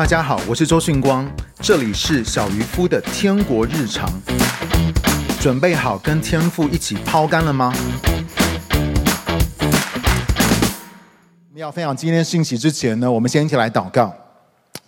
[0.00, 1.30] 大家好，我是周迅光，
[1.60, 4.10] 这里是小渔夫的天国日常。
[5.38, 7.70] 准备好跟天父一起抛竿了吗？
[11.50, 14.10] 我们要分享今天信息之前呢，我们先一起来祷告。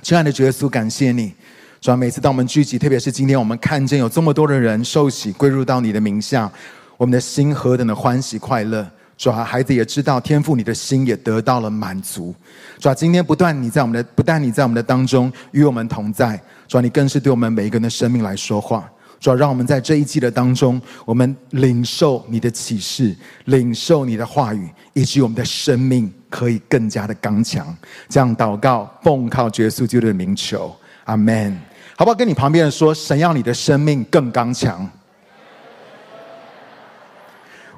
[0.01, 1.35] 亲爱的主耶稣，感谢你，
[1.79, 6.51] 主要每次当我们聚集，特别是今天我们看见有这么多的人受洗归入到你的名下，
[6.97, 8.91] 我们的心何等的欢喜快乐。
[9.23, 12.35] 主啊，孩子也知道天父，你的心也得到了满足。
[12.81, 18.91] 主啊，今天不断你在我们的不但你在我们的当中与我们同在，主啊，你更是对我们每一个人的生命来说话。
[19.21, 27.65] 主啊，让我们在这一季的当中，我们领受你的启示，领受你的话语，以及我们的生命可以更加的刚强。
[28.09, 31.57] 这样祷告，奉靠耶稣基督的名求，阿门。
[31.97, 32.17] 好不好？
[32.17, 34.91] 跟你旁边人说，神要你的生命更刚强。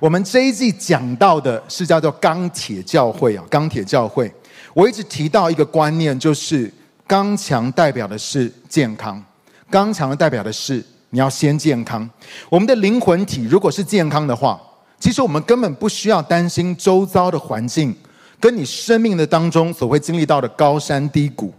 [0.04, 4.30] 我们这一季讲到的是叫做钢铁教会啊，钢铁教会。
[4.74, 6.70] 我一直提到一个观念，就是
[7.06, 9.24] 刚强代表的是健康，
[9.70, 12.06] 刚强代表的是你要先健康。
[12.50, 14.60] 我们的灵魂体如果是健康的话，
[15.00, 17.96] 其实我们根本不需要担心周遭的环境
[18.38, 21.50] 跟你生命的当中所会经历到的高山低谷，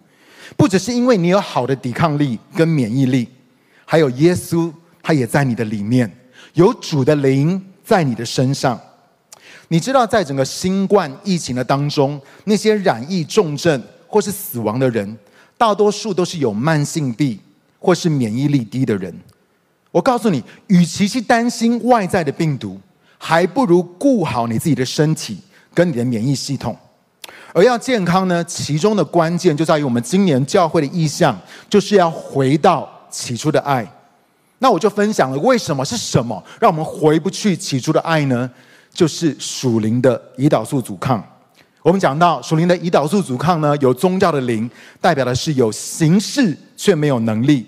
[0.55, 3.27] 不只是因为你有好的抵抗力跟免疫力，
[3.85, 6.15] 还有耶稣，他也在你的里面，
[6.53, 7.59] 有主的灵。
[7.85, 8.79] 在你的身上，
[9.67, 15.17] 你知道，在整个新冠疫情的当中，那些染疫重症或是死亡的人，
[15.57, 17.39] 大多数都是有慢性病
[17.79, 19.13] 或是免疫力低的人。
[19.91, 22.79] 我告诉你，与其去担心外在的病毒，
[23.17, 25.37] 还不如顾好你自己的身体
[25.73, 26.75] 跟你的免疫系统。
[27.53, 31.39] 而要健康呢，其中的关键就在于我们今年教会的意向，
[31.69, 33.89] 就是要回到起初的爱。
[34.65, 38.49] 那我就分享了为什么是什么让我们回不去起初的爱呢？
[38.91, 41.23] 就是属灵的胰岛素阻抗。
[41.83, 44.67] 我们讲到属灵的胰岛素阻抗呢，有宗教的灵，
[44.99, 47.63] 代表的是有形式却没有能力。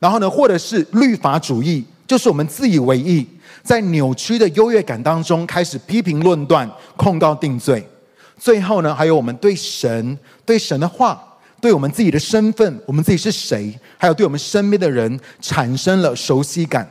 [0.00, 3.24] 然后呢，或者是律法主义，就是我们自以为义，
[3.62, 7.88] 在扭曲的优越感当中开始批评论断、控告定罪。
[8.36, 11.22] 最后呢，还有我们对神、对神的话。
[11.62, 16.84] 对我们自己的身份，我们自己是谁，还有对我们身边的人产生了熟悉感，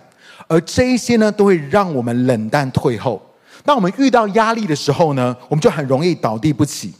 [0.48, 3.22] 而这一些呢，都会让我们冷淡退后。
[3.66, 6.94] 当我们遇到压力的时候呢，我们就很容易倒地不起。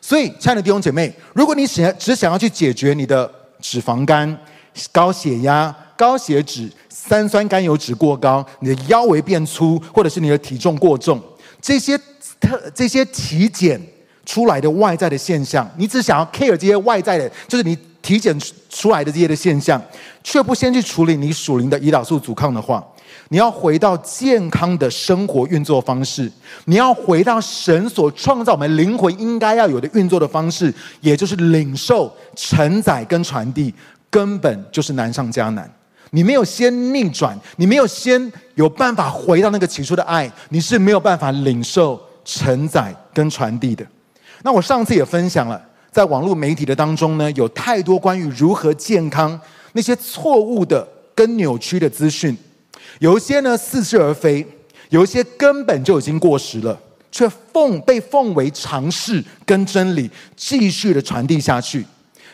[0.00, 3.30] 所以，亲爱的弟兄姐妹，如果你想只想要去解决你的
[3.60, 4.34] 脂肪肝、
[4.90, 11.22] 高血压、高血脂、三酸甘油脂过高，你的腰围变粗，或者是你的体重过重，
[11.60, 11.98] 这些
[12.40, 13.78] 特这些体检。
[14.24, 18.36] 出来的外在的现象，你只想要 care 这些外在的，就是你体检
[18.68, 19.80] 出来的这些的现象，
[20.22, 22.84] 却不先去处理你属灵的胰岛素阻抗的话，
[23.28, 26.30] 你要回到健康的生活运作方式，
[26.64, 33.72] 你要回到神所创造我们灵魂应该要有的运作的方式，也就是领受、承载跟传递，
[34.10, 35.70] 根本就是难上加难。
[36.10, 43.86] 你没有先逆转，你没有先有办法回到那个起初的爱，你是没有办法领受、承载跟传递的。
[44.42, 45.60] 那我上次也分享了，
[45.90, 49.38] 在网络媒体的当中呢，有太多关于如何健康
[49.72, 52.36] 那些错误的跟扭曲的资讯，
[52.98, 54.46] 有一些呢似是而非，
[54.90, 56.78] 有一些根本就已经过时了，
[57.10, 61.84] 却奉被奉为常识跟真理，继续的传递下去。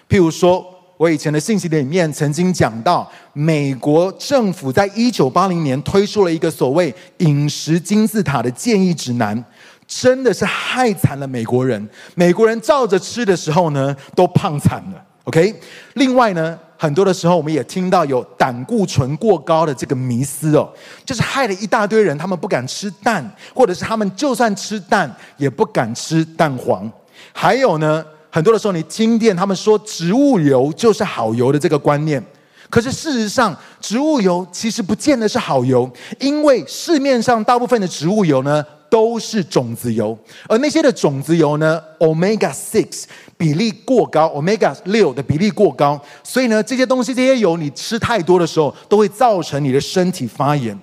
[0.08, 0.64] 譬如说，
[0.97, 9.44] 我以前的信息里面曾经讲到，美国政府在一九八零年推出了一个所谓饮食金字塔的建议指南。
[9.88, 15.03] 真的是害惨了美国人，美国人照着吃的时候呢，都胖惨了。
[15.25, 15.54] OK，
[15.94, 20.71] 另外呢，很多的时候我们也听到有胆固醇过高的这个迷思哦，
[21.06, 26.91] 就是害了一大堆人，他们不敢吃蛋，或者是他们就算吃蛋也不敢吃蛋黄。
[27.32, 32.22] 还有呢，很多的时候你听见他们说植物油就是好油的这个观念，
[32.69, 35.91] 可是事实上，植物油其实不见得是好油，
[36.21, 38.62] 因为市面上大部分的植物油呢。
[38.91, 40.19] 都是种子油，
[40.49, 43.04] 而那些的种子油呢，Omega six
[43.37, 50.78] 比例过高，Omega 六的比例过高，所以呢，这些东西这些油你吃太多的时候，都会造成你的身体发炎。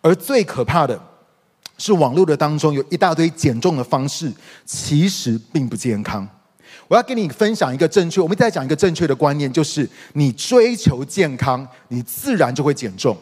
[0.00, 0.98] 而最可怕的
[1.78, 4.32] 是，网络的当中有一大堆减重的方式，
[4.64, 6.26] 其实并不健康。
[6.88, 13.16] 我要跟你分享一个正确，我们再讲一个正确的观念，就是你追求健康，你自然就会减重。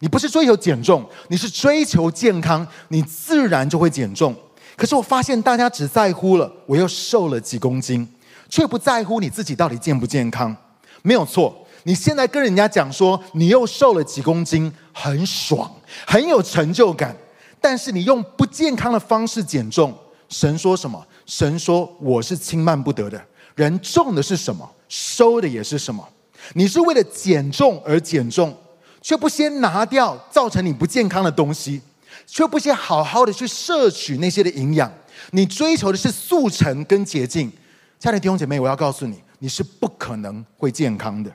[0.00, 4.34] 你不是追求减重，你是追求健康，你自然就会减重。
[4.76, 8.06] 可是我发现大家只在乎了我又瘦了几公斤，
[8.48, 10.54] 却不在乎你自己到底健不健康。
[11.02, 15.70] 没有错，你现在跟人家讲说你又瘦了几公斤，很爽，
[16.06, 17.16] 很有成就感。
[17.60, 19.94] 但是你用不健康的方式减重，
[20.30, 21.06] 神说什么？
[21.26, 23.22] 神说我是轻慢不得的。
[23.54, 26.08] 人重的是什么，收的也是什么。
[26.54, 28.56] 你是为了减重而减重，
[29.00, 31.80] 却不先拿掉造成你不健康的东西，
[32.26, 34.92] 却不先好好的去摄取那些的营养。
[35.32, 37.50] 你追求的是速成跟捷径，
[37.98, 41.30] 亲爱的弟兄姐妹，我要告诉你，你是不可能会健康的。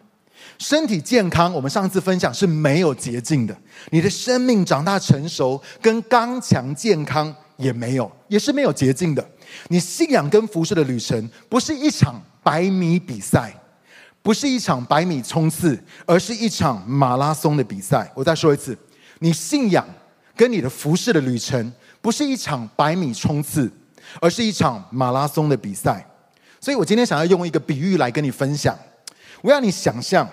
[0.60, 3.58] 身体健康，我们上次分享是没有捷径的。
[3.90, 9.28] 你的生命长大成熟，跟刚强健康也没有，也是没有捷径的。
[9.70, 13.54] 你信仰跟服事的旅程，不是一场百米比赛，
[14.26, 18.12] 不是一场百米冲刺，而是一场马拉松的比赛。
[18.16, 18.76] 我再说一次，
[19.20, 19.86] 你信仰
[20.36, 23.72] 跟你的服饰的旅程，不是一场百米冲刺，
[24.20, 26.04] 而是一场马拉松的比赛。
[26.60, 28.76] 所以我今天想要用一个比喻来跟你分享。
[29.44, 30.28] 我要你想象，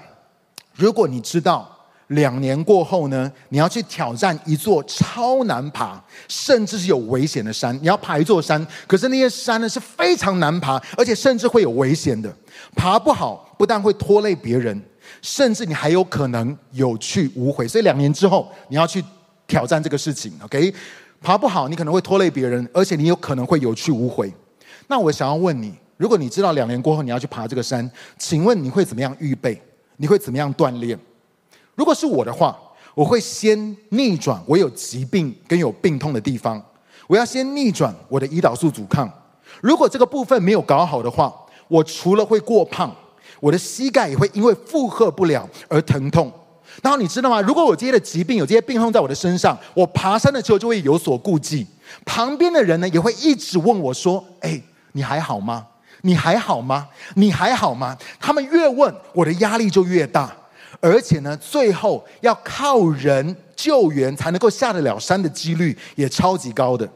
[0.74, 1.68] 如果你知道。
[2.08, 5.98] 两年过后呢，你要去挑战一座超难爬，
[6.28, 7.74] 甚至是有危险的山。
[7.80, 12.30] 你要爬一座山，可是那些山呢是非常难爬，而且甚至会有危险的。
[12.76, 14.82] 爬不好，不但会拖累别人，
[15.20, 17.68] 甚至你还有可能有去无回。
[17.68, 19.00] 所以两年之后，你要去
[19.46, 20.32] 挑战这个事情。
[20.42, 20.74] OK，
[21.20, 24.34] 爬不好，你可能会拖累别人，而且你有可能会有去无回。
[24.88, 27.88] 那我想要问你，如果你知道两年过后你要去爬这个山，
[28.18, 29.62] 请问你会怎么样预备？
[29.98, 30.98] 你会怎么样锻炼？
[31.76, 32.58] 如果是我的话，
[32.96, 36.60] 我会先逆转我有疾病跟有病痛的地方。
[37.06, 39.08] 我要先逆转我的胰岛素阻抗。
[39.60, 41.32] 如果这个部分没有搞好的话，
[41.68, 42.92] 我除了会过胖，
[43.42, 46.32] 我的膝盖也会因为负荷不了而疼痛。
[46.80, 47.40] 然后你知道吗？
[47.40, 51.66] 如果我这些的疾病有这些病痛在我的身上，我爬山的时候就会有所顾忌。
[52.06, 54.62] 旁边的人呢，也会一直问我说：“哎，
[54.92, 55.66] 你还好吗？
[56.02, 56.88] 你还好吗？
[57.16, 60.32] 你还好吗？”他们越问，我的压力就越大。
[60.80, 66.88] 而且呢，最后要靠人救援才能够下得了山的几率也超级高的。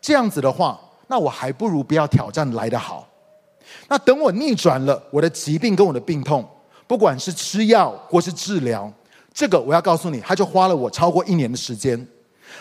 [0.00, 0.78] 这样子的话，
[1.08, 3.08] 那我还不如不要挑战来得好。
[3.88, 6.46] 那等我逆转了我的疾病跟我的病痛，
[6.86, 8.92] 不管是吃药或是治疗，
[9.32, 12.06] 这个我要告诉你，它就花了我超过一年的时间。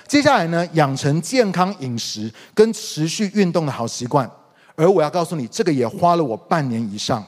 [0.07, 4.30] 接下来呢，养成健康饮食跟持续运动的好习惯，
[4.75, 7.24] 而我要告诉你，这个也花了我半年以上。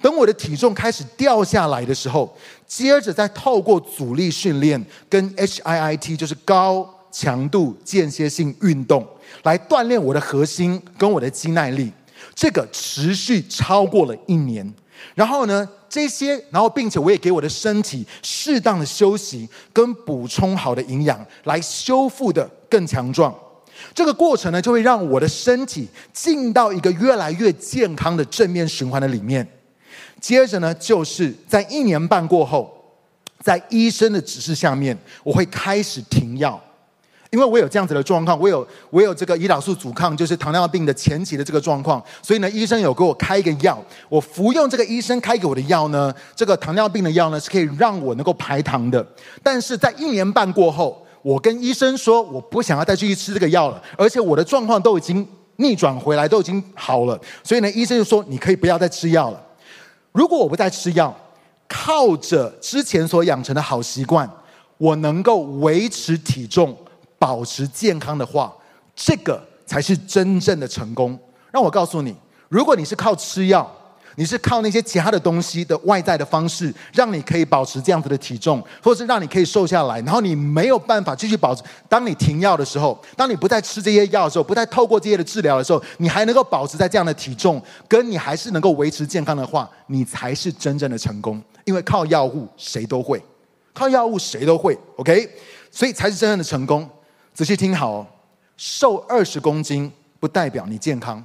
[0.00, 2.36] 等我的体重开始掉下来的时候，
[2.66, 9.06] 接着再透过阻力训练跟 HIIT，就是高强度间歇性运动，
[9.44, 11.92] 来锻炼我的核心跟我的肌耐力。
[12.34, 14.72] 这个持续超过了一年。
[15.14, 23.34] 然后呢，这些，然后并且我也给我的身体适当的休息跟补充好的营养，来修复的更强壮。
[23.92, 29.46] 这个过程呢，就会让我的身体进到一个越来越健康的正面循环的里面。
[30.20, 32.72] 接着呢，就是在一年半过后，
[33.40, 36.58] 在医生的指示下面，我会开始停药，
[37.34, 43.76] 因为我有这样子的状况，我有我有这个胰岛素阻抗，就是糖尿病的前期的这个状况，所以呢，医生有给我开一个药，
[44.08, 49.04] 我服用这个医生开给我的药呢，这个糖尿病的药呢，是可以让我能够排糖的。
[49.42, 55.26] 但是在一年半过后，我跟医生说，我不想要再继续吃这个药了，而且我的状况都已经
[55.56, 59.42] 逆转回来，都已经好了，所以呢，医生就说你可以不要再吃药了。
[60.12, 61.12] 如果我不再吃药，
[61.66, 64.30] 靠着之前所养成的好习惯，
[64.78, 66.76] 我能够维持体重、
[67.24, 68.54] 保持健康的话，
[68.94, 71.18] 这个才是真正的成功。
[71.50, 72.14] 让我告诉你，
[72.50, 73.66] 如果你是靠吃药，
[74.16, 81.62] 你是靠那些其他的东西的外在的方式，让你可以保持这样子的体重，或是让你可以瘦下来，然后你没有办法继续保持。
[81.88, 91.42] 当你停药的时候，当你不再吃这些药的时候，不再透过这些的治疗的时候，你还能够保持在这样的体重，跟你还是能够维持健康的话，你才是真正的成功。
[91.64, 93.24] 因为靠药物谁都会，
[93.72, 95.26] 靠药物谁都会，OK？
[95.70, 96.86] 所以才是真正的成功。
[97.34, 98.06] 仔细听好哦，
[98.56, 101.22] 瘦二十公斤不代表你健康。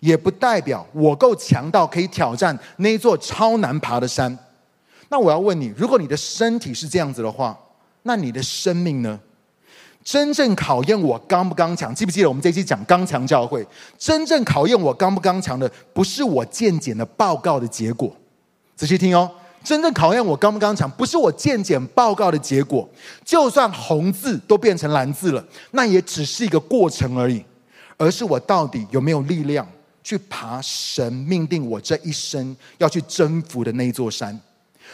[0.00, 4.38] 也不代表我够强到可以挑战那一座超难爬的山。
[5.08, 7.58] 那我要问你，如果你的身体是这样子的话，
[8.04, 9.18] 那你的生命呢？
[10.04, 13.66] 真正考验我刚不刚强，记不记得我们这期讲刚强教会？
[13.98, 18.14] 真正考验我刚不刚强的，不是我健检的报告的结果。
[18.76, 19.28] 仔细听哦，
[19.64, 22.88] 真正考验我刚不刚强，不是我健检报告的结果。
[23.24, 27.44] 就算红字都变成蓝字了，那也只是一个过程而已，
[27.96, 29.66] 而是我到底有没有力量？
[30.04, 34.40] 去爬神命定我这一生要去征服的那座山。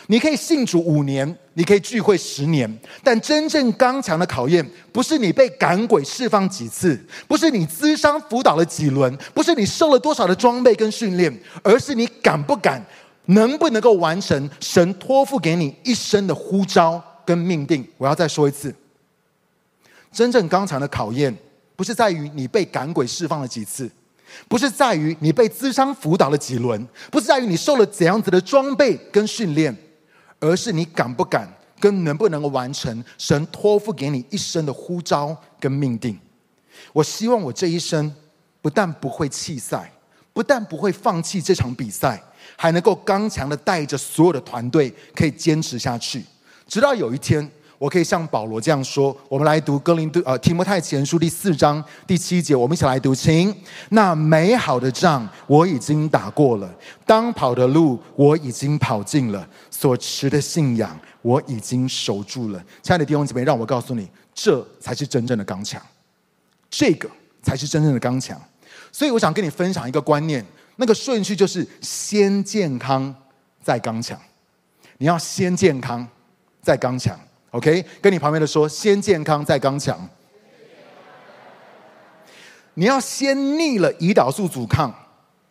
[0.08, 12.84] 你可以信主五年，你可以聚会十年，但真正刚强的考验，不是你被赶鬼释放几次，不是你咨商辅导了几轮，不是你受了多少的装备跟训练，而是你敢不敢，
[13.26, 17.86] 能不能够完成神托付给你一生的呼召跟命定。
[17.96, 18.74] 我要再说一次，
[20.12, 21.36] 真正刚强的考验，
[21.76, 23.90] 不是在于你被赶鬼释放了几次。
[24.48, 29.76] 不是在于你被咨商辅导了几轮，不是在于你受了怎样子的装备跟训练，
[30.40, 36.18] 而是你敢不敢跟能不能够完成神托付给你一生的呼召跟命定。
[36.92, 38.12] 我希望我这一生
[38.60, 39.92] 不但不会弃赛，
[40.32, 42.20] 不但不会放弃这场比赛，
[42.56, 46.24] 还能够刚强的带着所有的团队可以坚持下去，
[46.66, 47.50] 直到有一天。
[47.76, 53.54] 我可以像保罗这样说：我们来读哥林多呃提摩太前书第四章第七节，我们一起来读，请。
[53.90, 62.64] 那美好的仗我已经打过了，当跑的路我已经跑尽了，所持的信仰我已经守住了。
[62.80, 65.82] 亲爱的弟兄姊妹，让我告诉你，这才是真正的刚强，
[66.70, 67.10] 这个
[67.42, 68.40] 才是真正的刚强。
[68.90, 70.42] 所以我想跟你分享一个观念，
[70.76, 73.14] 那个顺序就是先健康
[73.62, 74.18] 再刚强。
[74.98, 76.06] 你要先健康
[76.62, 77.18] 再刚强。
[77.50, 80.08] OK，跟你旁边的说，先健康再刚强。
[82.74, 84.92] 你要先逆了胰岛素阻抗，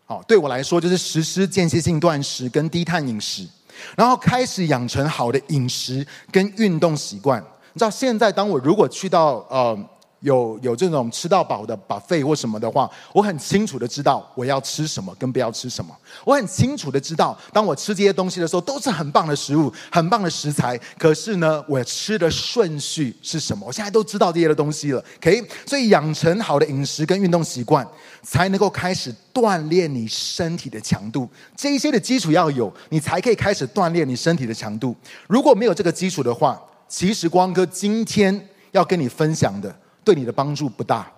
[0.05, 3.47] 好，对我来说就是实施间歇性断食跟低碳饮食，
[3.95, 7.41] 然后开始养成好的饮食跟运动习惯。
[7.71, 9.89] 你知道，现在当我如果去到呃。
[10.23, 15.95] 有有这种吃到饱的 buffet 或什么的话，我很清楚的知道我要吃什么跟不要吃什么。
[16.25, 20.79] 我很清楚的知道，当我吃这些东西的时候，都是很棒的食物，很棒的食材。
[20.97, 23.67] 可是呢，我吃的顺序是什么？
[23.67, 25.03] 我现在都知道这些的东西了。
[25.17, 27.85] OK，所以养成好的饮食跟运动习惯，
[28.21, 31.29] 才能够开始锻炼你身体的强度。
[31.57, 34.95] 这一些的基础要有，你才可以开始锻炼你身体的强度。
[35.27, 39.75] 如果没有这个基础的话，其实光哥今天要跟你分享的。
[40.03, 41.11] 对你的帮助不大。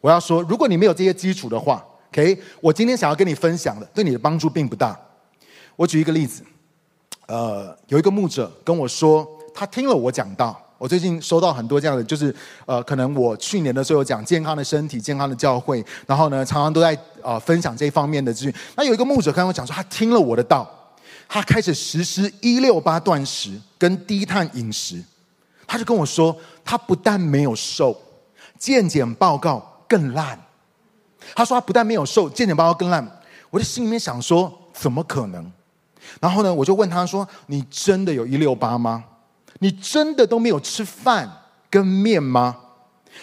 [0.00, 4.98] 我要说，如果你没有这些基础的话，OK，我今天想要跟你分享的，对你的帮助并不大。
[5.76, 6.42] 我举一个例子，
[7.26, 10.60] 呃，有一个牧者跟我说，他听了我讲道。
[10.76, 12.34] 我最近收到很多这样的，就是
[12.66, 18.52] 呃，可能我去年的时候讲健康的身体、健康的教会，然后呢，常常都在呃分享这方面的资讯。
[18.76, 20.68] 那有一个牧者跟我讲说，他听了我的道，
[21.26, 25.02] 他开始实施一六八断食跟低碳饮食，
[25.66, 27.98] 他就跟我说，他不但没有瘦。
[28.58, 30.38] 健检报告更烂，
[31.34, 33.06] 他说他不但没有瘦，健检报告更烂。
[33.50, 35.52] 我的心里面想说，怎么可能？
[36.20, 39.04] 然后呢，我就问他说：“你真的有一六八吗？
[39.60, 41.30] 你真的都没有吃饭
[41.70, 42.56] 跟面吗？”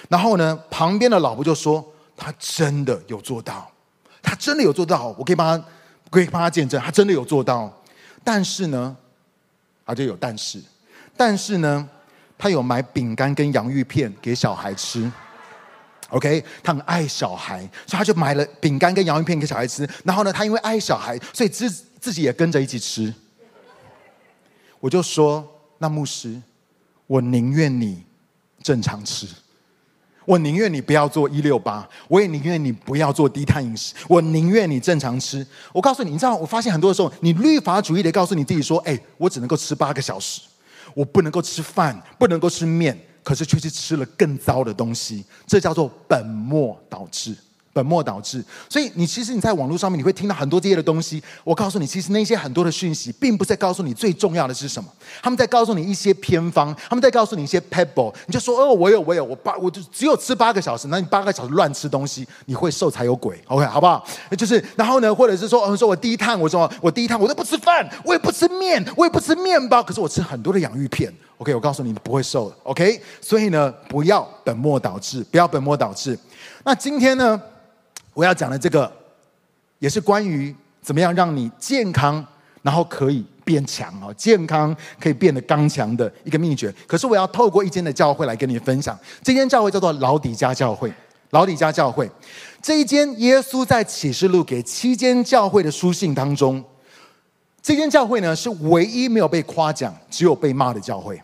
[0.09, 1.85] 然后呢，旁边的老婆就说
[2.15, 3.69] ：“他真的有做到，
[4.21, 5.65] 他真的有做到，我可以帮他，
[6.09, 7.71] 可以帮他见证，他真的有做到。
[8.23, 8.95] 但是呢，
[9.85, 10.61] 他就有但是，
[11.17, 11.87] 但是呢，
[12.41, 15.09] 他有买饼干跟洋芋片给小孩吃。”
[16.09, 19.87] OK，他很爱小孩，所以他就买了饼干跟洋芋片给小孩吃。
[20.03, 21.69] 然后呢，他因为爱小孩，所以自
[21.99, 23.13] 自己也跟着一起吃。
[24.79, 26.41] 我就说，那牧师，
[27.07, 28.03] 我宁愿你
[28.61, 29.25] 正常吃，
[30.25, 35.45] 我宁愿你不要做一六八，我也宁愿你不要做低碳饮食，我宁愿你正常吃。
[35.71, 40.41] 我告诉你，你知道，我发现很多的时候，你律法主义的告诉你自己说，哎，我只能够吃八个小时，
[40.93, 42.97] 我不能够吃饭，不能够吃面。
[43.23, 47.35] 可是却是吃了更糟的东西，这叫做本末倒置。
[47.73, 51.21] 本末倒置，所以你其实你在网络上面你会听到很多这些的东西。
[51.43, 54.89] 我告诉你，其实那些很多的讯息，并不在告诉你最重要的是什么。
[55.21, 58.13] 他们在告诉你一些偏方，他们在告诉你一些 pebble。
[58.27, 63.41] 你就说哦，我有我有，我八我就只有吃八个小时，那你八个小时乱吃东西，你会瘦才有鬼。
[63.47, 64.05] OK，好不好？
[64.37, 71.13] 就是然后呢，或者是说，嗯，说我低碳，我说我低碳，我都不吃饭，我也不吃面，我也不吃面包，可是我吃很多的洋芋片。
[71.37, 72.53] OK，我告诉你，你不会瘦。
[72.63, 76.17] OK，所以呢，不要本末倒置，不要本末倒置。
[76.63, 77.41] 那今天呢？
[78.13, 78.91] 我要讲的这个，
[79.79, 82.25] 也是关于怎么样让你健康，
[82.61, 86.73] 然后可以变强啊，健康可以变得刚强的一个秘诀。
[86.85, 90.91] 可是我要透过一间的教会来跟你分享，这间教会叫做老底嘉教会。
[91.31, 92.11] 老底嘉教会
[92.61, 96.61] 这一间，耶稣在启示录给七间教会的书信当中，
[97.61, 101.21] 这间教会呢是唯一没有被夸奖，只有被骂的教会。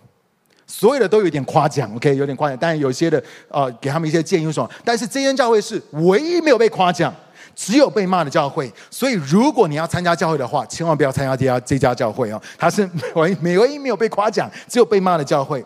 [0.67, 4.69] 所有的都有点夸奖，OK，有点夸奖，但是有些的呃，给他们一些建议什么。
[4.83, 7.13] 但是这间教会是唯一没有被夸奖，
[7.55, 8.69] 只有被骂的教会。
[8.91, 15.63] 所以如果你要参加教会的话，千万不要参加这家这家教会哦，它是 唯唯一没有被夸奖，只有被骂的教会。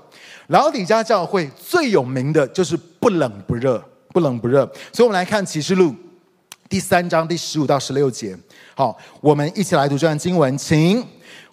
[0.47, 4.63] 老底家教会最有名的就是不冷不热，不冷不热。
[4.93, 5.95] 所以我们来看启示录
[6.69, 8.37] 第三章第十五到十六节。
[8.75, 11.03] 好，我们一起来读这段经文，请。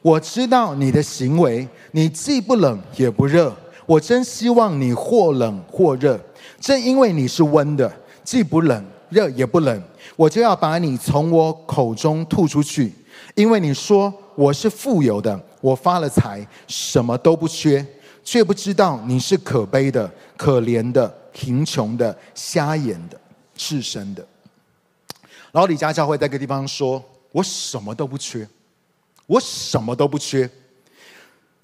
[0.00, 3.54] 我知道你的行为，你既不冷也不热。
[3.86, 6.20] 我真希望你或冷或热。
[6.60, 7.90] 正因为你是温的，
[8.22, 9.82] 既不冷热也不冷，
[10.14, 12.92] 我就要把你从我口中吐出去。
[13.34, 17.84] 因为你说我是富有的，我发了财，什么都不缺，
[18.22, 23.18] 却不知道你是可悲的、可怜的、贫穷的、瞎眼的、
[23.56, 24.24] 赤身的。
[25.52, 27.02] 老李家教会在个地方说
[27.32, 28.46] ：“我什么都不缺，
[29.28, 30.50] 我什么都不缺。”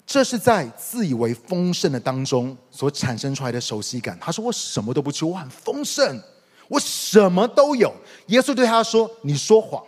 [0.07, 4.15] 这是在自以为丰盛的当中所产生出来的熟悉感。
[4.21, 6.21] 他说：“我什么都不缺，我很丰盛，
[6.67, 7.91] 我什么都有。”
[8.27, 9.83] 耶稣对他说：“你说谎，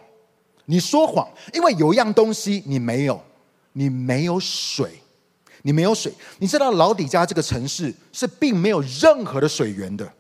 [0.66, 3.22] 你说谎，因为有一样东西你没有，
[3.74, 5.00] 你没有水，
[5.62, 6.12] 你没有水。
[6.40, 10.12] 你知道老底家这个城市是并没有任何的水源的，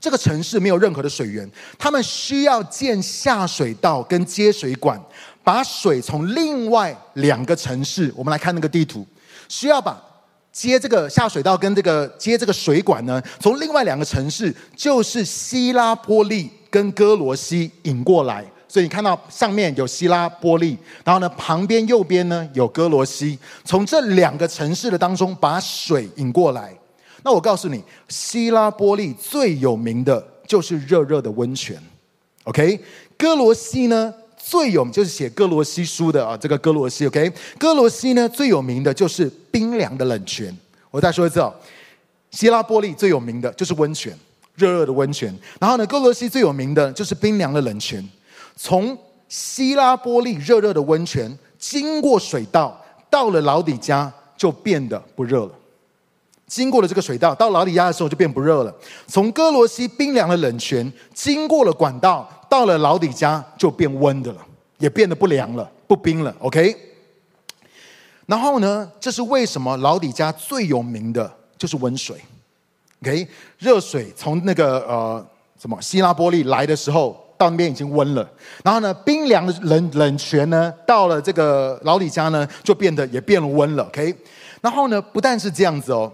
[0.00, 5.00] 这个城市没有任何的水源，他们需要建下水道跟接水管，
[5.44, 8.12] 把水从另外两个城市。
[8.16, 9.06] 我们来看那个地图。”
[9.46, 10.02] 需要把
[10.50, 18.42] 接这个下水道跟这个接这个水管呢，从另外两个城市，就是希拉波利跟哥罗西引过来。
[18.66, 26.74] 所以你看到上面有希拉波利，然后呢，旁边右边呢有哥罗西，从这两个城市的当中把水引过来。
[27.22, 31.80] 那我告诉你，希拉波利最有名的就是热热的温泉。
[32.44, 32.80] OK，
[33.18, 34.12] 哥罗西呢？
[34.46, 40.54] 最有就是写歌罗西书的啊，这个歌罗西，OK，歌罗西呢最有名的就是冰凉的冷泉。
[40.90, 41.52] 我再说一次哦，
[42.30, 44.14] 希拉波利最有名的就是温泉，
[44.54, 45.34] 热热的温泉。
[45.58, 48.06] 然后呢，哥罗西最有名的就是冰凉的冷泉。
[48.54, 48.96] 从
[49.28, 55.50] 希拉波利热热的温泉经过水道，到了老底家就变得不热了。
[56.54, 58.72] 经过了这个水道，到老底家的时候就变不热了。
[59.08, 62.28] 从歌罗西冰凉的冷泉经过了管道。
[62.46, 64.38] 到了老底家就变温的了，
[64.78, 66.32] 也变得不凉了，不冰了。
[66.38, 66.72] OK，
[68.26, 72.16] 然后呢，这是为什么老底家最有名的就是温水。
[73.02, 73.26] OK，
[73.58, 75.26] 热水从那个呃
[75.60, 78.30] 什么希拉波利来的时候，到那边已经温了。
[78.62, 83.82] 然后呢，冰凉的冷冷泉呢，到了这个老底家呢，就变得也变温了。
[83.86, 84.14] OK，
[84.60, 86.12] 然后呢，不但是这样子哦，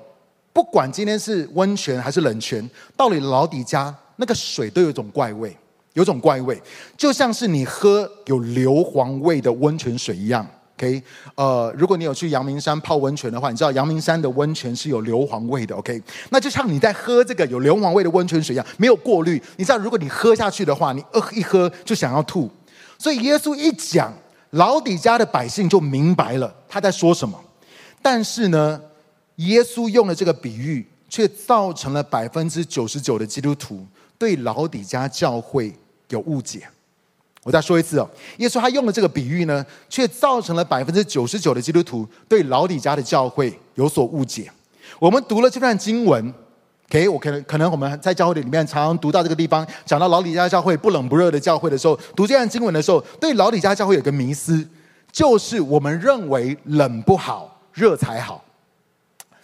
[0.53, 5.57] 不管今天是温泉还是冷泉，到了老底家那个水都有一种怪味。
[5.95, 6.57] 有种怪味，
[6.97, 10.47] 就像是你喝有硫磺味的温泉水一样。
[10.77, 11.03] OK，
[11.35, 15.75] 呃，如果你有去阳明山泡温泉的话，你知道阳明山的温泉是有硫磺味的。
[15.75, 19.43] OK，那就像你在喝这个有硫磺味的温泉水一样，没有过滤。
[19.57, 22.49] 你知道，如果你喝下去的话，你呃一喝就想要吐。
[22.97, 24.15] 所以耶稣一讲，
[24.51, 27.37] 老底家的百姓就明白了他在说什么。
[28.01, 28.81] 但是呢，
[29.41, 33.87] 耶稣用了这个比喻，却造成了百分之九十九的基督徒
[34.19, 35.75] 对老底家教会。
[36.11, 36.69] 有误解，
[37.45, 38.11] 我再说一次哦。
[38.39, 44.51] 耶稣他用的这个比喻呢，却造成了百分之九十九的基督徒对老底家的教会有所误解。
[44.99, 46.35] 我们读了这段经文
[46.89, 54.69] ，OK，我可能可能我们在教会里面常常读到这个地方，讲到老底家教会不冷不热的教会的时候，读这段经文的时候，对老底家教会有个迷思，
[55.13, 58.45] 就是我们认为冷不好，热才好。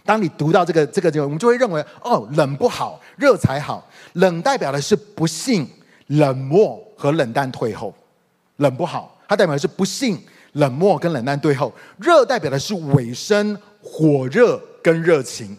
[0.06, 3.86] 当你读到这个这个经文，我们就会认为哦，冷不好，热才好。
[4.14, 5.68] 冷代表的是不信。
[6.10, 7.92] 冷漠和冷淡退后，
[8.58, 10.16] 冷不好，它代表的是不幸；
[10.52, 15.56] 冷漠跟冷淡退后，热代表的是尾声、火热跟热情。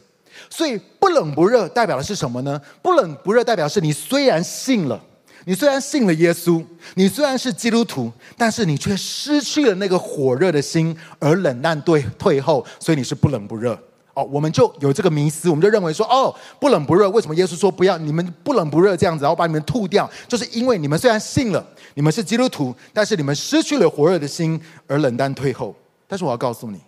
[0.50, 2.62] 所以不冷不热代表的是什么呢？
[2.82, 4.98] 不冷不热代表是你虽然信了，
[5.44, 6.64] 你虽然信了耶稣，
[6.96, 13.78] 你虽然是基督徒，但是你却失去了那个火热的心，而冷淡对退后，所以你是不冷不热。
[14.18, 20.10] 哦，我们就有这个迷思，我们就认为说，哦，不冷不热，为什么耶稣说不要你们不冷不热这样子，然后把你们吐掉？
[20.28, 25.76] 就是因为你们虽然信了，你们是基督徒，但是你们失去了火热的心，而冷淡退后。
[26.08, 26.80] 但是我要告诉你，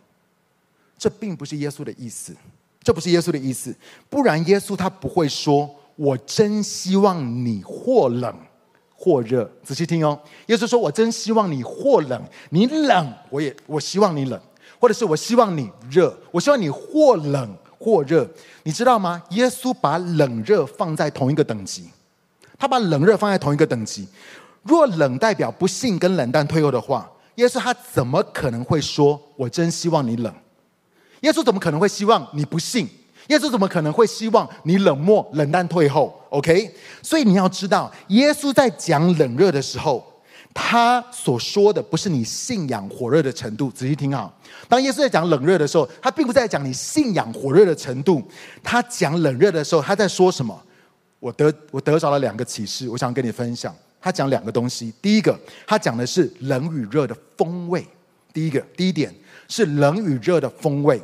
[0.98, 2.36] 这并不是耶稣的意思，
[2.82, 3.76] 这不是耶稣的意思。
[4.10, 8.36] 不然耶稣他不会说，我真希望你或冷
[8.96, 9.48] 或热。
[9.64, 14.42] 仔细听哦，耶稣说我真希望你或冷，你冷，我也我希望你冷。
[14.80, 18.28] 或者是我希望你热，我希望你或冷或热，
[18.64, 19.22] 你知道吗？
[19.32, 21.90] 耶稣把冷热放在同一个等级，
[22.58, 24.08] 他把冷热放在同一个等级。
[24.64, 30.34] 若冷代表不信跟冷淡退后的话，耶稣他怎么可能会说“我真希望你冷”？
[31.22, 32.88] 耶稣怎么可能会希望你不信？
[33.28, 36.74] 耶稣怎么可能会希望你冷漠、冷淡退后？OK？
[37.02, 40.06] 所以你要知道，耶稣在讲冷热的时候。
[40.54, 44.36] 他所说的不是你信仰火热的程度，仔细听好。
[44.68, 48.22] 当耶稣在讲冷热的时候，他并不在讲你信仰火热的程度。
[48.64, 50.60] 他讲冷热的时候，他在说什么？
[51.20, 53.74] 我得我得着了两个启示，我想跟你分享。
[54.02, 54.94] 他讲两个东西。
[55.02, 57.86] 第一个，他讲的是冷与热的风味。
[58.34, 59.14] 第一个，第一点
[59.48, 61.02] 是冷与热的风味。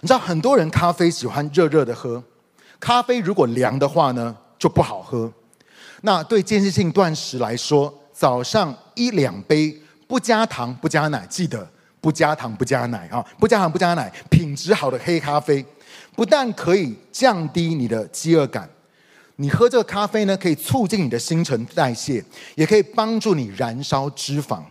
[0.00, 2.22] 你知道很多人咖啡喜欢热热的喝，
[2.80, 5.30] 咖啡如果凉的话呢，就不好喝。
[6.02, 11.68] 那对间歇性断食来说，早上一两杯，不加糖不加奶，记得
[12.00, 13.22] 不加糖不加奶啊！
[13.38, 15.62] 不加糖不加奶，品质好的黑咖啡，
[16.14, 18.66] 不但可以降低你的饥饿感，
[19.36, 22.24] 你喝这个咖啡呢，可以促进你的新陈代谢，
[22.54, 24.62] 也可以帮助你燃烧脂肪。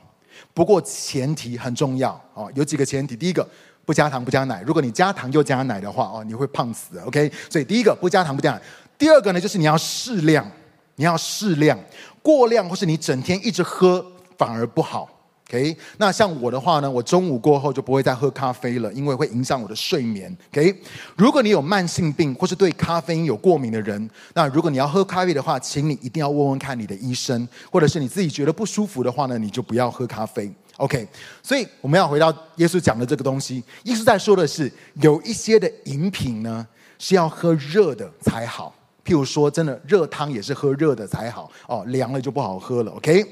[0.51, 3.15] 不过前提很重要哦，有几个前提。
[3.15, 3.47] 第一个，
[3.85, 4.63] 不加糖不加奶。
[4.65, 6.97] 如果你加糖又加奶的话哦，你会胖死。
[7.05, 8.61] OK，所以第一个不加糖不加奶。
[8.97, 10.49] 第二个呢，就是你要适量，
[10.95, 11.77] 你要适量，
[12.25, 14.03] 过量或是你整天一直喝
[14.35, 15.07] 反而不好。
[15.47, 20.35] OK，那像我的话呢，我中午过后就不会再喝咖啡了，因为会影响我的睡眠。
[20.51, 20.75] OK，
[21.15, 30.51] 如果你有慢性病或是对咖啡因有过敏的人，那如果你要喝咖啡的话，请你一定要问问看你的医生，或者是你自己觉得不舒服的话呢，你就不要喝咖啡。
[30.77, 31.07] OK，
[31.43, 36.65] 所以我们要回到耶稣讲的这个东西，耶稣在说的是有一些的饮品呢
[36.97, 38.73] 是要喝热的才好，
[39.05, 42.91] 譬如说真的热汤也是喝热的才好哦，凉了就不好喝了。
[42.93, 43.23] OK，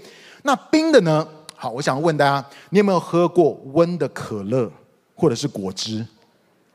[0.44, 1.28] 那冰的呢？
[1.56, 4.72] 好，我想问大家，你有没有喝过温的可乐
[5.16, 6.06] 或者是果汁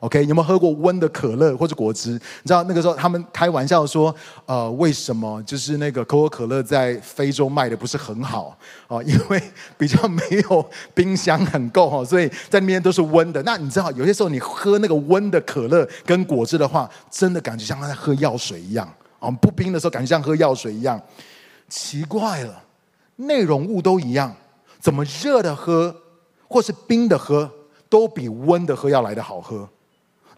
[0.00, 2.12] ？OK，有没有喝过温的可乐或者果汁？
[2.12, 4.14] 你知道那个时候他们开玩笑说，
[4.46, 8.56] 呃，为什么就是那个可口可乐在非洲卖的不是很好？
[8.86, 9.42] 哦， 因为
[9.76, 13.42] 比较没有冰箱很够哦，所以在那边都是温的。
[13.42, 19.28] 那你知道有些时候你喝那个温的可乐跟果汁的话，真的感觉像在喝药水一样啊！
[19.30, 21.00] 不冰的时候感觉像喝药水一样，
[21.68, 22.62] 奇怪了，
[23.16, 24.32] 内容物都一样。
[24.80, 25.92] 怎么热的喝，
[26.46, 27.50] 或是冰的喝，
[27.88, 29.68] 都比温的喝要来的好喝。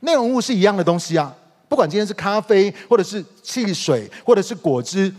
[0.01, 1.35] 内容物是一样的东西啊，
[1.69, 5.15] 不管今天是咖啡，或者是汽水，或者是果汁，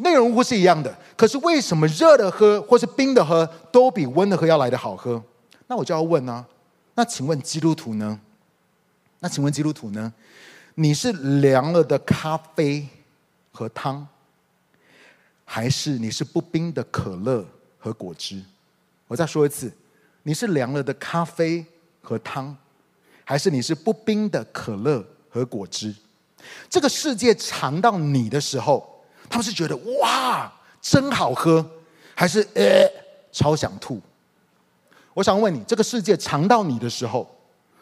[0.00, 0.96] 内容物是一样的。
[1.16, 5.22] 可是为什么热的喝，或是冰的喝，都比温的喝要来的好喝？
[5.66, 6.44] 那我就要问啊，
[6.94, 8.20] 那请问基督徒呢？
[9.20, 10.12] 那请问基督徒呢？
[10.74, 12.86] 你是凉了的咖啡
[13.50, 14.06] 和汤，
[15.44, 17.44] 还是你是不冰的可乐？
[17.80, 18.42] 和果汁，
[19.06, 19.72] 我再说一次，
[20.24, 21.64] 你是凉了的咖啡
[22.02, 22.54] 和汤，
[23.28, 25.94] 还是你是不冰的可乐和果汁？
[26.70, 31.62] 这个世界尝到你的时候，他们是觉得哇，真好喝，
[32.14, 32.90] 还是呃，
[33.30, 34.00] 超想吐？
[35.12, 37.28] 我想问你，这个世界尝到你的时候，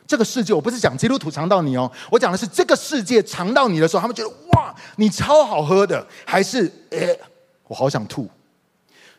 [0.05, 6.99] 这个世界我不是讲基督徒尝到你哦，我讲的是这个世界尝到你的时候，他们觉得哇，你超好喝的，还是呃，
[7.69, 8.29] 我好想吐？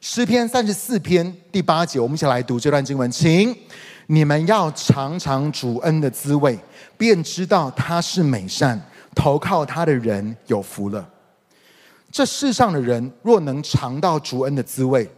[0.01, 3.55] 诗篇三十四篇第八节，我们一起来读这段经文，请
[4.07, 6.57] 你们要尝尝主恩的滋味，
[6.97, 8.81] 便知道他是美善，
[9.13, 11.07] 投靠他的人有福了。
[12.09, 15.09] 这世上的人若能尝到主恩的滋味，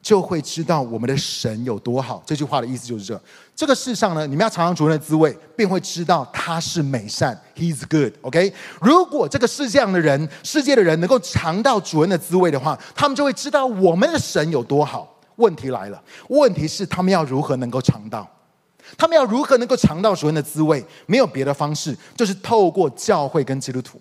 [0.00, 2.22] 就会知道我们的神有多好。
[2.26, 3.20] 这句话的意思就是这。
[3.54, 8.14] 这个世上呢，你们要尝尝主恩的滋味，便会知道他是美善，He's good。
[8.22, 15.13] OK，如果这个世界上的人、世界的人能够尝到主恩的滋味的话，他们就会知道我们的神有多好。
[15.36, 18.28] 问题来了，问题是他们要如何能够尝到？
[18.98, 20.84] 他们要如何能够尝到主恩的滋味？
[21.06, 24.00] 没有别的方式，就是透过教会跟基督徒。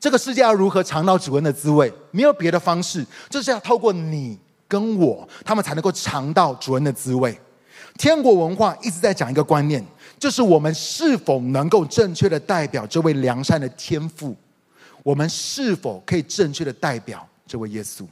[0.00, 1.92] 这个世界要如何尝到主恩的滋味？
[2.10, 7.38] 没有别的方式，就是要透过你跟我，他们才能够尝到主恩的滋味。
[7.96, 9.82] 天国文化一直在讲一个观念，
[10.18, 14.36] 就是我们是否能够正确的代表这位良善的天父？
[15.02, 18.04] 我们是否可以正确的代表这位耶稣？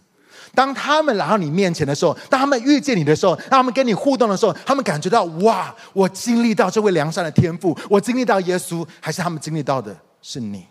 [0.55, 10.67] 当他们来到你面前的时候，当他们遇见你的时候，当他们跟你互动的时候，他们感觉到哇，我经历到这位良善的天赋，我经历到耶稣，还是他们经历到的是你？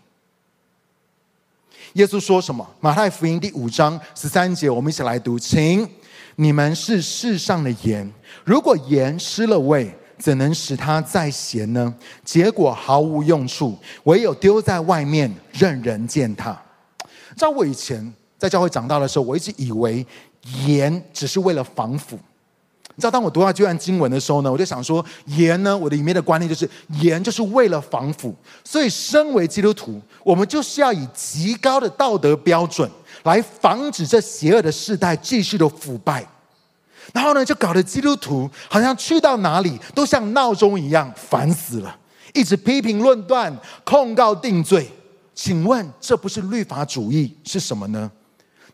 [1.94, 2.68] 耶稣说什么？
[2.80, 5.88] 马太福音第五章十三节，我们一起来读，请。
[6.36, 11.94] 你们是世上的盐，如果盐失了味，怎能使它再咸呢？
[12.24, 16.60] 结果毫无用处，唯有丢在外面，任人践踏。
[17.36, 20.06] 知道我以前在教会长大的时候，我一直以为
[20.66, 22.18] 盐只是为了防腐。
[22.96, 26.68] 你知道，当我读到这段经文的时候呢，我就想说，盐呢，我的里面的观念就是
[27.00, 28.34] 盐就是为了防腐。
[28.62, 32.88] 所以，身为基督徒，我们就是要以极高的道德标准。
[33.22, 36.22] 来防止这邪恶的世代继续的腐败，
[37.14, 41.96] 然后呢，就搞得基督徒好像去到哪里都像闹钟一样，烦死了，
[42.34, 44.86] 一直批评论断、控告定罪。
[45.34, 48.10] 请问这不是律法主义是什么呢？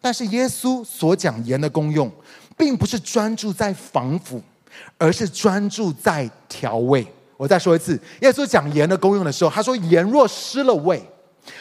[0.01, 2.11] 但是耶稣所讲盐的功用，
[2.57, 4.43] 并不是专注在防腐，
[4.97, 7.07] 而是专注在调味。
[7.37, 11.03] 我再说一次，耶稣讲盐的功用的时候，他说盐若失了味。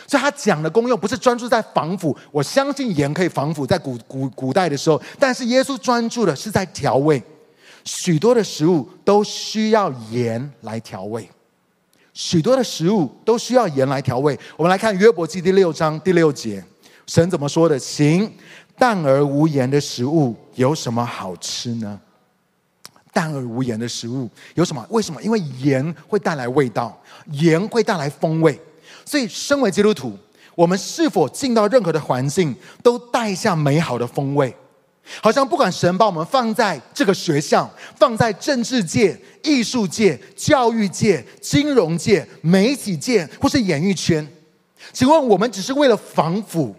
[0.05, 7.21] 所以他讲的功用不是专注在防腐，我相信盐可以防腐，在古古古代的时候，但是耶稣专注的是在调味。
[7.85, 11.27] 许多的食物都需要盐来调味，
[12.13, 14.37] 许多的食物都需要盐来调味。
[14.57, 16.63] 我们来看约伯记第六章第六节，
[17.09, 17.79] 神怎么说的？
[17.79, 18.31] 行，
[18.77, 21.99] 淡而无盐的食物有什么好吃呢？
[23.11, 24.85] 淡而无盐的食物有什么？
[24.91, 25.19] 为什么？
[25.23, 26.95] 因为盐会带来味道，
[27.31, 28.61] 盐会带来风味。
[29.03, 30.15] 所以，身为基督徒，
[30.53, 34.55] 我们是否进到任何的环境，都带下美好的风味？
[35.19, 44.27] 好像不管神把我们放在这个学校，放在政治界、艺术界、教育界、金融界、媒体界，或是演艺圈，
[44.93, 46.75] 请问我们只是为了防腐？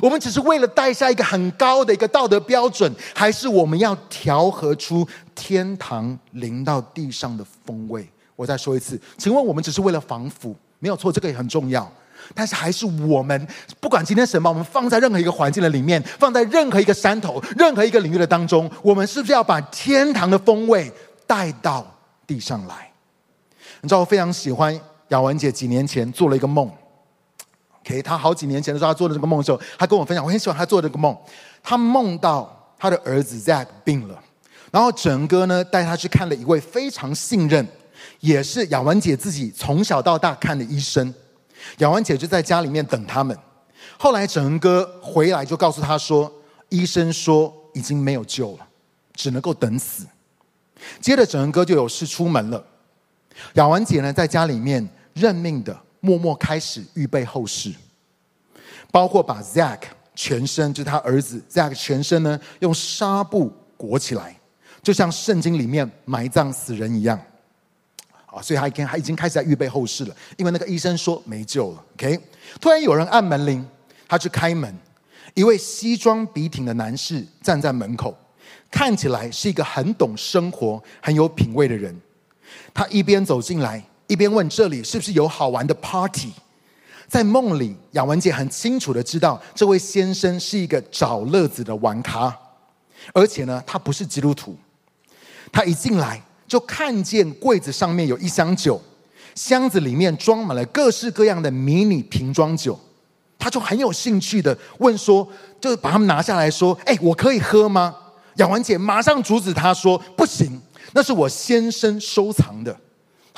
[0.00, 8.08] 我们只是为了带下一个很高的一个道德标准，还是我们要调和出天堂临到地上的风味？
[8.36, 10.54] 我再说一次，请问我们只是为了防腐？
[10.78, 11.90] 没有错，这个也很重要。
[12.34, 13.48] 但是还是我们，
[13.80, 20.92] 不管今天神把我们放在任何一个环境的里面，放在任何一个山头、任何一个领域的当中，我们是不是要把天堂的风味
[21.26, 21.86] 带到
[22.26, 22.92] 地上来？
[23.80, 26.70] 你知道，我非常喜欢雅文姐几年前做了一个梦。
[27.88, 31.16] OK，她好几年前的时候，他做的这个梦的时候，他跟我分享，我很喜欢他做的这个梦。
[31.62, 34.22] 他梦到他的儿子 Zack 病了，
[34.70, 37.66] 然后整个呢带他去看了一位非常信任，
[38.20, 41.14] 也是雅文姐自己从小到大看的医生。
[41.78, 43.36] 雅文姐就在家里面等他们。
[43.96, 46.30] 后来整哥回来就告诉他说
[46.68, 48.66] ：“医生说已经没有救了，
[49.14, 50.06] 只能够等死。”
[51.00, 52.62] 接着整哥就有事出门了。
[53.54, 57.72] 雅文姐呢在家里面认命的默默开始预备后事，
[58.90, 59.80] 包括把 Zack
[60.14, 64.38] 全身，就是他儿子 Zack 全身呢用纱布裹起来，
[64.82, 67.20] 就像圣经里面埋葬死人一样。
[68.26, 71.84] 啊，所以他已经他已经开始在预备后事了，因为那个医生说没救了。
[71.94, 72.20] OK，
[72.60, 73.66] 突然有人按门铃，
[74.06, 74.74] 他去开门，
[75.34, 78.14] 一位西装笔挺的男士站在门口，
[78.70, 81.98] 看起来是一个很懂生活、很有品味的人。
[82.74, 86.32] 他一边走进来，一边问：“这里是不是有好玩的 party？”
[87.06, 92.36] 在梦里，雅文姐很清楚的知道，这位先生是一个找乐子的玩咖，
[93.14, 94.56] 而且呢，他不是基督徒。
[95.52, 96.20] 他一进来。
[96.48, 98.80] 就看见柜子上面有一箱酒，
[99.34, 102.80] 箱子里面装满了各式各样的迷你瓶装酒，
[103.38, 105.28] 他就很有兴趣的问说，
[105.60, 107.94] 就把他们拿下来说：“哎，我可以喝吗？”
[108.36, 110.58] 雅文姐马上阻止他说：“不行，
[110.94, 112.74] 那是我先生收藏的。”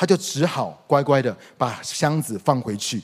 [0.01, 3.03] 他就只好乖乖的把箱子放回去。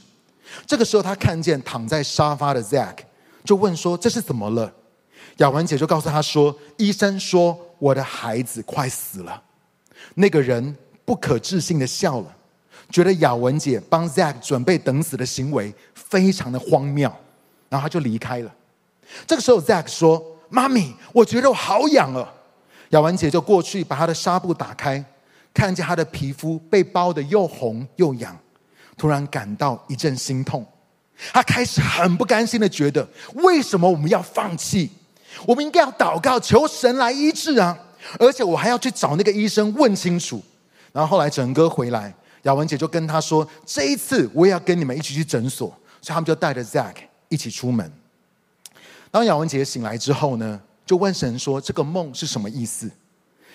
[0.67, 2.97] 这个时候，他看见躺在沙发的 Zack，
[3.45, 4.73] 就问说：“这是怎么了？”
[5.37, 9.43] 雅文姐就告诉他说：“医生说我的孩子快死了。”
[10.17, 12.35] 那个人不可置信的笑了，
[12.89, 17.13] 觉得雅文姐帮 Zack 准备等死的行为非常的荒谬，
[17.69, 18.51] 然后他就离开了。
[19.27, 22.33] 这个时候，Zack 说：“妈咪，我觉得我好痒了。”
[22.91, 25.05] 雅文姐就过去把他的纱布打开，
[25.57, 28.39] 看见他的皮肤被包得又红又痒，
[28.99, 30.67] 突然感到一阵心痛。
[31.33, 34.91] 他开始很不甘心的觉得：为什么我们要放弃？
[35.47, 37.79] 我们应该要祷告，求神来医治啊！
[38.19, 40.43] 而且我还要去找那个医生问清楚，
[40.93, 45.69] 然后后来整哥回来，雅文姐就跟他说：“这一次我也要跟你们一起去诊所。”
[46.03, 46.97] 所以他们就带着 Zack
[47.31, 47.91] 一起出门。
[49.11, 52.91] 当雅文姐醒来之后呢，就问神说：“这个梦是什么意思？”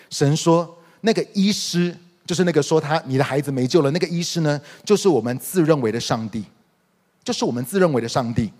[0.10, 6.44] 神说：“那个医师就是那个说他你的孩子没救了那个医师呢，就是我们自认为的上帝，
[7.24, 8.52] 就是我们自认为的上帝。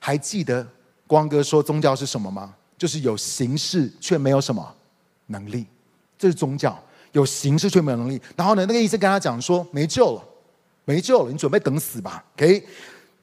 [0.00, 0.66] 还记得
[1.06, 2.54] 光哥说宗教是什么吗？
[2.76, 4.74] 就是有形式却没有什么。”
[5.30, 5.66] 能力，
[6.18, 8.18] 这是宗教，有形式却没有能力。
[8.34, 10.24] 然后呢，那个医生跟他讲说：“没救了，
[10.86, 12.66] 没救了，你准备等死吧。” OK，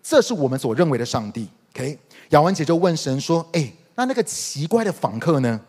[0.03, 1.49] 这是我们所认为的上帝。
[1.73, 1.97] OK，
[2.29, 5.59] 雅文姐就问神说：“哎，那那个奇怪的访客呢？”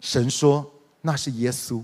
[0.00, 0.68] 神说
[1.02, 1.80] ：“那是耶稣。”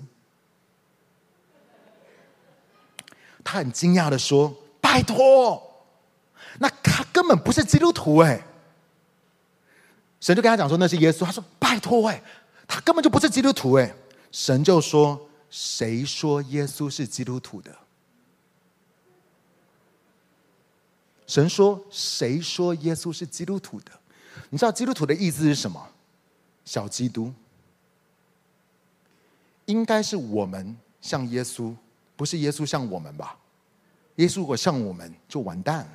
[3.45, 5.63] 他很惊讶的说：“拜托，
[6.59, 8.47] 那他根本不是基督徒哎。”
[10.21, 12.23] 神就跟他讲说：“那是耶稣。”他说：“拜托哎。”
[12.69, 13.95] 他根本就不是基督徒哎！
[14.31, 17.77] 神就说：“谁说耶稣是基督徒的？”
[21.27, 23.93] 神说：“谁说耶稣是基督徒的？”
[24.49, 25.87] 你知道基督徒的意思是什么？
[26.65, 27.31] 小基督。
[29.67, 31.75] 应该是我们像耶稣，
[32.23, 33.37] 不是耶稣像我们吧？
[34.15, 35.93] 耶稣如果像我们，就完蛋了。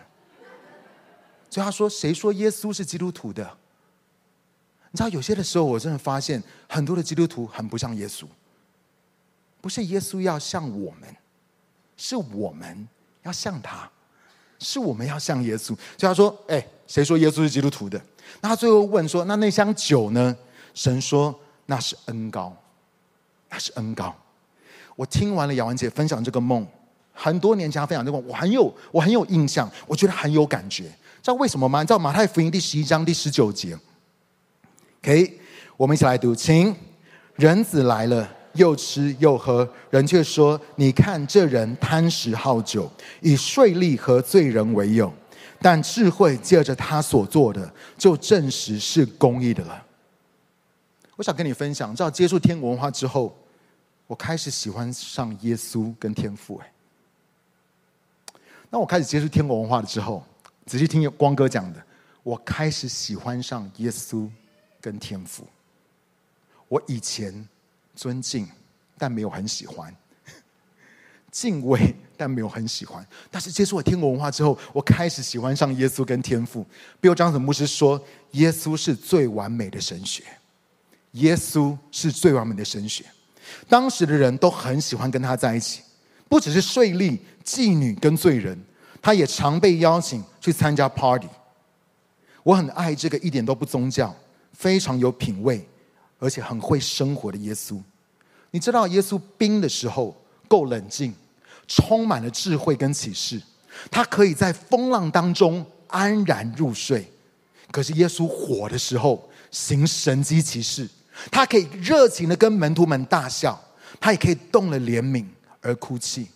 [1.50, 3.46] 所以他说：“谁说耶稣是基督徒的？”
[4.92, 8.26] 你知道有些的时候，我真的发现很多的基督徒很不像耶稣。
[9.62, 11.16] 不是耶稣要像我们，
[11.96, 12.86] 是我们
[13.24, 13.90] 要像他，
[14.60, 15.68] 是我们要像耶稣。
[15.68, 17.98] 所以他说：“哎，谁说耶稣是基督徒的？”
[18.42, 20.36] 那他最后问说：“那那箱酒呢？”
[20.76, 21.34] 神说
[21.68, 22.54] ：“那是恩膏，
[23.48, 24.14] 那是恩膏。”
[24.98, 26.66] 我听完了雅文姐分享这个梦，
[27.14, 30.84] 很多年前她分享这个梦，我很有我很有印象，我觉得很有感觉。
[31.22, 31.82] 知道为什么吗？
[31.82, 33.78] 你知道马太福音第十一章第十九节。
[35.02, 35.40] OK，
[35.78, 36.76] 我们一起来读，请
[37.36, 45.14] 人子来了，又吃又喝，人却说：“你看这人贪食好酒，以税吏和罪人为友。”
[45.62, 49.84] 但智慧借着他所做的，就证实是公义的了。
[51.16, 53.36] 我想跟你分享，知道接触天国文化之后，
[54.08, 56.58] 我开始喜欢上耶稣跟天父。
[56.58, 56.72] 哎，
[58.70, 60.26] 那我开始接触天国文化了之后，
[60.66, 61.84] 仔细听光哥讲的，
[62.24, 64.30] 我开始喜欢上耶稣
[64.82, 65.46] 跟天父。
[66.70, 67.48] 我以前
[67.96, 68.48] 尊敬，
[68.98, 69.92] 但没有很喜欢；
[71.32, 73.06] 敬畏，但没有很喜欢。
[73.30, 76.66] 但是接触了天国文化之后，我开始喜欢上耶稣跟天父。
[77.00, 80.24] 比如张子牧师说，耶稣是最完美的神学。
[81.14, 83.04] 耶稣是最完美的神学，
[83.68, 85.82] 当时的人都很喜欢跟他在一起，
[86.30, 88.58] 不只是税吏、妓女跟罪人，
[89.02, 91.28] 他也常被邀请去参加 party。
[92.44, 94.16] 我很爱这个一点都不宗教、
[94.54, 95.68] 非常有品味，
[96.20, 97.80] 而且很会生活的耶稣。
[98.52, 100.16] 你知道耶稣冰的时候
[100.48, 101.14] 够冷静，
[101.68, 103.42] 充满了智慧跟启示，
[103.92, 107.06] 他可以在风浪当中安然入睡。
[107.70, 110.88] 可是耶稣火的时候行神迹奇事。
[111.32, 113.62] 他可以热情的跟门徒们大笑，
[114.00, 115.26] 他也可以动了怜悯
[115.62, 116.28] 而哭泣。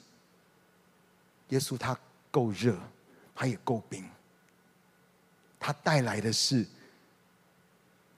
[1.50, 1.98] 耶稣他
[2.30, 2.78] 够热，
[3.36, 4.04] 他也够冰。
[5.60, 6.66] 他带来的是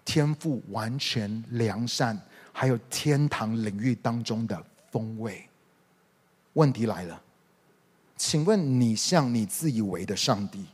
[0.05, 2.19] 天赋完全良善，
[2.51, 5.47] 还有天堂领域当中的风味。
[6.53, 7.21] 问题来了，
[8.15, 10.65] 请问你像你自以为的上帝，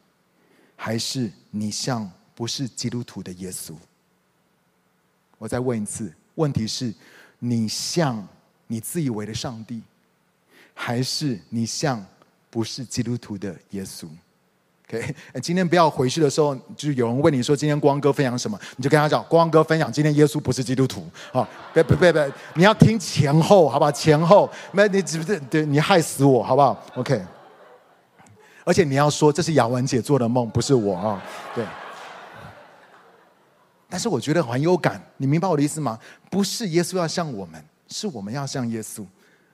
[0.76, 3.74] 还是你像不是基督徒的耶稣？
[5.40, 6.94] 我再问一次，问题是：
[7.40, 8.28] 你像
[8.68, 9.82] 你自以为的上帝，
[10.76, 12.06] 还是你像
[12.52, 14.06] 不是基督徒的耶稣
[14.88, 21.10] ？OK， 今天不要回去的时候，就是有人问你说今天光哥分享什么，你就跟他讲，光哥分享今天耶稣不是基督徒。
[21.32, 23.92] 好，别别别别，你要听前后，好不好？
[23.92, 27.24] 前后，没你只是对你害死我，好不好？OK，
[28.66, 31.24] 而且你要说这是雅文姐做的梦，不是我啊，
[31.56, 31.66] 对。
[33.90, 35.98] 但是我觉得很有感，你明白我的意思吗？
[36.30, 39.04] 不是耶稣要像我们，是我们要像耶稣。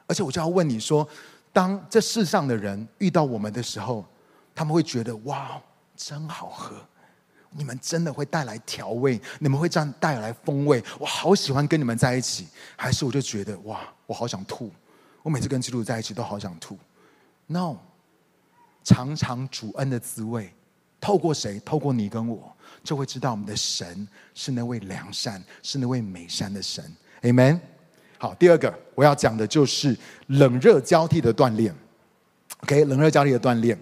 [0.08, 1.08] 而且我就要问你说，
[1.54, 4.06] 当这世上的人遇到我们的时候，
[4.54, 5.60] 他们会觉得哇，
[5.96, 6.76] 真好喝！
[7.58, 12.48] 你们真的会带来调味，你们会这样带来风味，我好喜欢跟你们在一起。
[12.76, 14.70] 还是我就觉得哇，我好想吐。
[15.24, 16.78] 我每次跟基督在一起都好想吐。
[17.48, 17.78] No，
[18.84, 20.54] 尝尝主恩的滋味，
[21.00, 21.60] 透过谁？
[21.62, 22.55] 透过你跟我。
[22.86, 26.82] 就会知道我们的神是那位良善，是那位美善的神。
[27.24, 27.60] Amen。
[28.18, 31.76] 好，第二个我要讲的就是冷热交替的锻炼。
[32.62, 33.78] OK，冷热交替的锻炼。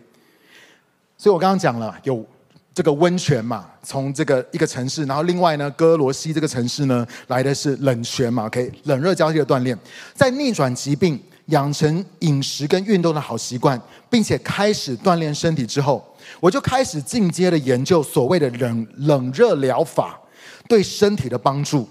[1.18, 2.26] 所以我刚刚讲了，有
[2.74, 8.46] 这个温泉嘛，从这个一个城市，然后另外呢，哥罗西这个城市呢，来的是冷泉嘛。
[8.46, 9.78] OK，冷热交替的锻炼，
[10.16, 16.04] 在逆转疾病、养成饮食跟运动的好习惯，并且开始锻炼身体之后。
[16.40, 20.20] 我就开始进阶的研究所谓的冷冷热疗法
[20.68, 21.88] 对身体的帮助。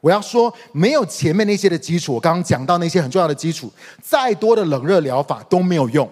[0.00, 6.08] 我要说，没有前面那些的基础，我刚刚讲到那些很重要的基础，再多的冷热疗法都没有用。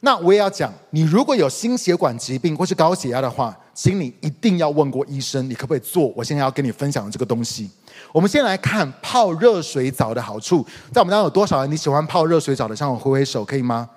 [0.00, 7.68] 那我也要讲，你如果有心血管疾病或是高血压的话，请你一定要问过医生，你可不可以做我现在要跟你分享的这个东西。
[8.12, 10.64] 我们先来看泡热水澡的好处。
[10.92, 12.76] 在我们当中有多少人你喜欢泡热水澡的？
[12.76, 13.88] 向我挥挥手，可以吗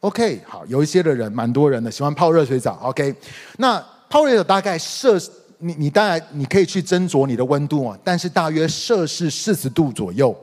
[0.00, 2.78] ？OK，好，有一些的人，蛮多人的喜欢泡热水澡。
[2.82, 3.14] OK，
[3.58, 5.18] 那泡热水大概摄
[5.58, 10.34] 你你当然你可以去斟酌你的温度啊，但是大约摄氏四十度左右。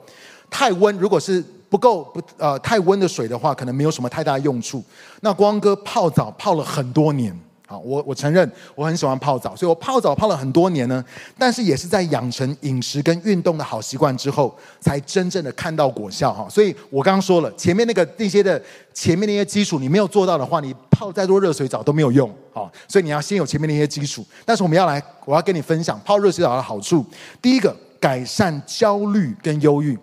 [0.50, 4.84] 太温如果是不够不呃太温的水的话，可能没有什么太大用处。
[5.22, 7.38] 那光哥泡澡泡了很多年。
[7.68, 11.04] 好，我我承认我很喜欢泡澡，所以我泡澡泡了很多年呢。
[11.38, 16.48] 但是也是在养成饮食跟运动的好习惯之后，才真正的看到果效哈。
[16.48, 18.62] 所以我刚刚说了，前面那个那些的
[18.94, 22.32] 前面那些基础你没有做到的话，你泡再多热水澡都没有用。
[22.54, 24.24] 好，所以你要先有前面那些基础。
[24.46, 27.04] 但是我们要来，我要跟你分享泡热水澡的好处。
[27.42, 29.98] 第一个，改善焦虑跟忧郁。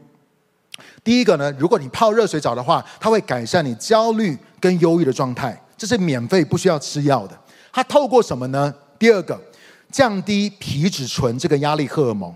[1.04, 7.38] 第一个呢，如果你泡热水澡的话，它会改善你焦虑跟忧郁的状态，这是免费不需要吃药的。
[7.72, 8.72] 它透过什么呢？
[8.98, 9.40] 第二个，
[9.90, 12.32] 降低皮质醇这个压力荷尔蒙。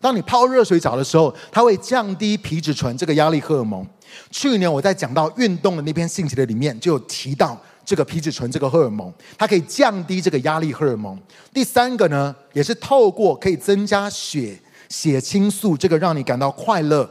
[0.00, 3.86] 当你泡热水澡的时候，它会降低皮质醇这个压力荷尔蒙。
[4.30, 11.18] 去年我在讲到运动的那篇信息的里面，就有提到这个皮质醇这个荷尔蒙，它可以降低这个压力荷尔蒙。
[11.54, 14.58] 第三个呢，也是透过可以增加血
[14.90, 17.08] 血清素这个让你感到快乐、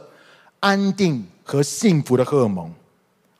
[0.60, 2.72] 安定和幸福的荷尔蒙。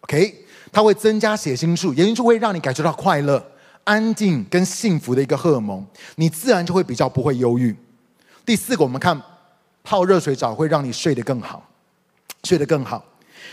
[0.00, 3.42] OK，它会增加血清素，也就会让你感觉到快乐。
[3.84, 5.84] 安静跟幸福的一个荷尔蒙，
[6.16, 7.74] 你自然就会比较不会忧郁。
[8.44, 9.20] 第四个，我们看
[9.82, 11.66] 泡热水澡会让你睡得更好，
[12.44, 13.04] 睡得更好。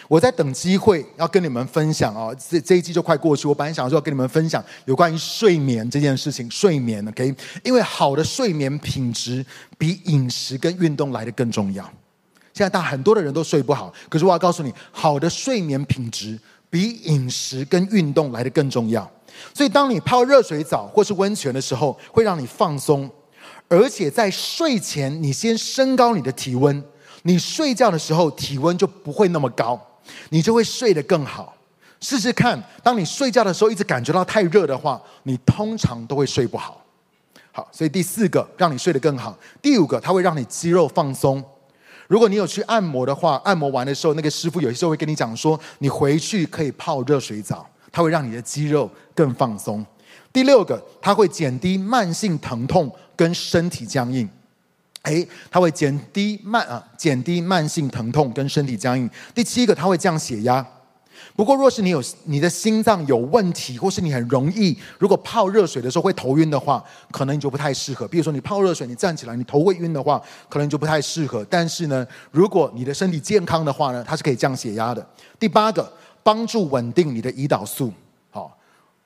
[0.07, 3.47] 我在等机会要跟你们分享哦，这这一季就快过去。
[3.47, 9.45] 我本来想说要跟你们分享有关于睡眠这件事情，睡眠 OK，因为好的睡眠品质
[9.77, 11.84] 比饮食跟运动来得更重要。
[12.53, 19.09] 现在大很多的人都睡不好，可是我要告诉你，好的睡眠品质比饮食跟运动来得更重要。
[19.53, 23.09] 所以，当你泡热水澡或是温泉的时候，会让你放松，
[23.67, 26.84] 而且在睡前你先升高你的体温，
[27.23, 29.79] 你睡觉的时候体温就不会那么高。
[30.29, 31.55] 你就会睡得更好。
[31.99, 36.84] 试试看，当你睡觉的时候一直感觉到太热的话，你通常都会睡不好。
[37.51, 39.38] 好，所以第四个让你睡得更好。
[39.61, 41.41] 第五个，它会让你肌肉放松。
[42.07, 49.85] 如果你有去按摩的话，按摩完的时候，那个师傅有些时候会跟你讲说，你回去可以泡热水澡，它会让你的肌肉更放松。
[50.31, 54.29] 第六个，它会减低慢性疼痛跟身体僵硬。
[55.03, 59.09] 诶，它会减低慢啊，减低慢性疼痛跟身体僵硬。
[59.33, 60.65] 第七个，它会降血压。
[61.35, 68.07] 不过，若是你有你的心脏有问题，或是你很容易如果泡热水的时候会头晕的话，可能你就不太适合。
[68.07, 71.45] 比如说，你泡热水，你站起来你头会晕的话，可能你就不太适合。
[71.49, 75.05] 但是呢，如果你的身体健康的话呢，它是可以降血压的。
[75.39, 75.91] 第八个，
[76.24, 77.91] 帮助稳定你的胰岛素。
[78.30, 78.57] 好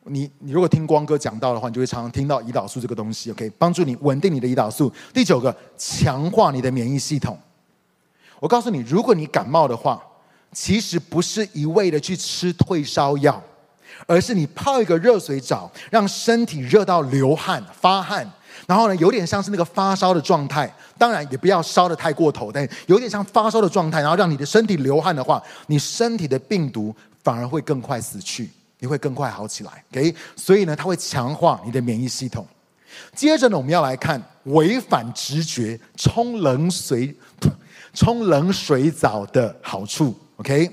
[0.04, 4.92] 你你如果听光哥讲到的话，你就会常常听到胰岛素这个东西，OK，帮助你稳定你的胰岛素。
[5.14, 7.38] 第九个，强化你的免疫系统。
[8.40, 10.02] 我告诉你，如果你感冒的话，
[10.52, 13.42] 其实不是一味的去吃退烧药，
[14.06, 18.30] 而是你泡一个热水澡，让身体热到流汗发汗，
[18.68, 20.74] 然后呢，有点像是那个发烧的状态。
[20.98, 28.50] 当然也不要烧得太过头，但有点像发烧的状态，然后让你的身体流汗的话，你身体的病毒反而会更快死去。
[28.80, 30.14] 你会更快好起来，OK？
[30.36, 32.46] 所以呢，它会强化你的免疫系统。
[33.16, 37.16] 接着呢，我们要来看违反直觉冲冷水、
[37.94, 40.70] 冲冷水澡的好处，OK？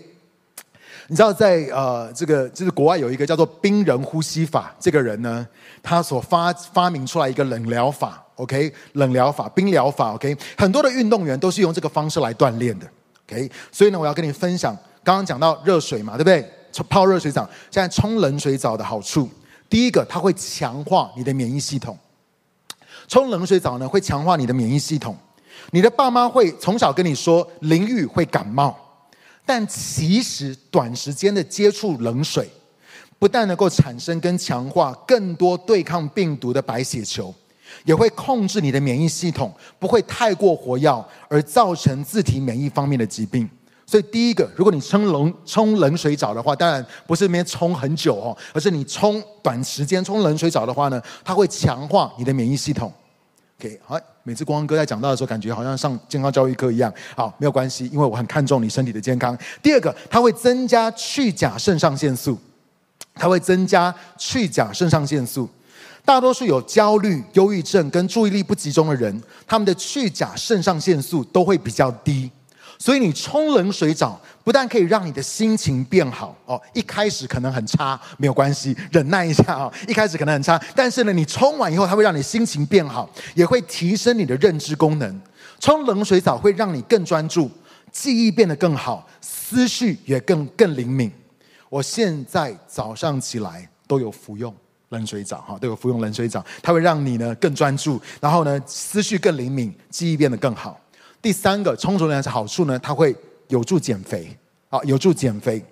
[1.12, 5.46] 你知道在，呃这个就是国外有一个叫做冰人呼吸法，这个人呢，
[5.82, 8.72] 他所发发明出来一个冷疗法，OK？
[8.94, 10.34] 冷疗法、冰疗法，OK？
[10.56, 12.86] 很多的运动员都是用这个方式来锻炼的
[13.28, 13.50] ，OK？
[13.70, 16.50] 所以呢，我要跟你分享，刚刚讲到热水嘛，对不对？
[16.88, 19.28] 泡热水澡，现在冲冷水澡的好处，
[19.68, 21.94] 第一个，它会强化你的免疫系统。
[23.06, 25.14] 冲冷水澡呢，会强化你的免疫系统。
[25.72, 28.74] 你的爸妈会从小跟你说淋浴会感冒，
[29.44, 32.48] 但其实短时间的接触冷水，
[33.18, 37.34] 不但能够产生跟强化更多对抗病毒的白血球，
[37.84, 43.48] 也会控制你的免疫系统，不会太过活跃而造成自体免疫方面的疾病。
[43.84, 52.90] 所以第一个，如果你冲冷冲冷水澡的话，当然不是那边冲很久哦，而是你冲短时间冲冷水澡的话呢，它会强化你的免疫系统。
[53.62, 56.92] OK，好，每次光哥在讲到的时候，感觉好像上健康教育课一样。
[57.14, 59.38] 好，没有关系，因为我很看重你身体的健康。
[59.62, 62.36] 第二个，它会增加去甲肾上腺素，
[63.14, 65.48] 它会增加去甲肾上腺素。
[66.04, 72.28] 大多数有焦虑、忧郁症跟注意力不集中的人，他们的去甲肾上腺素都会比较低。
[72.82, 79.72] 所以你冲冷水澡，不但可以让你的心情变好哦，一开始可能很差，没有关系，忍耐一下哦。
[79.86, 85.20] 一开始可能很差，但是呢，你冲完以后，它会让你心情变好，也会提升你的认知功能。
[85.60, 87.48] 冲冷水澡会让你更专注，
[87.92, 91.08] 记忆变得更好，思绪也更更灵敏。
[91.68, 94.52] 我现在早上起来都有服用
[94.88, 100.76] 冷水澡哈，都有服用冷水澡，它会让你呢更专注，然后呢思绪更灵敏，记忆变得更好。
[101.22, 103.16] 第三个冲冷水好处呢，它会
[103.46, 104.36] 有助减肥
[104.68, 105.64] 啊，有助减肥。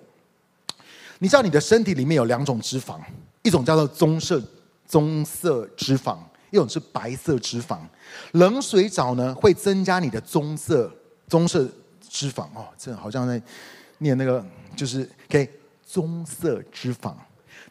[1.19, 2.97] 你知道你的身体里面有两种脂肪，
[3.43, 4.41] 一种叫做棕色
[4.87, 6.17] 棕色脂肪，
[6.51, 7.79] 一种是白色脂肪。
[8.31, 10.89] 冷水澡呢会增加你的棕色
[11.27, 11.67] 棕色
[12.09, 13.39] 脂肪哦，这好像在
[13.97, 14.43] 念那个
[14.75, 15.47] 就是 OK
[15.85, 17.13] 棕色脂肪，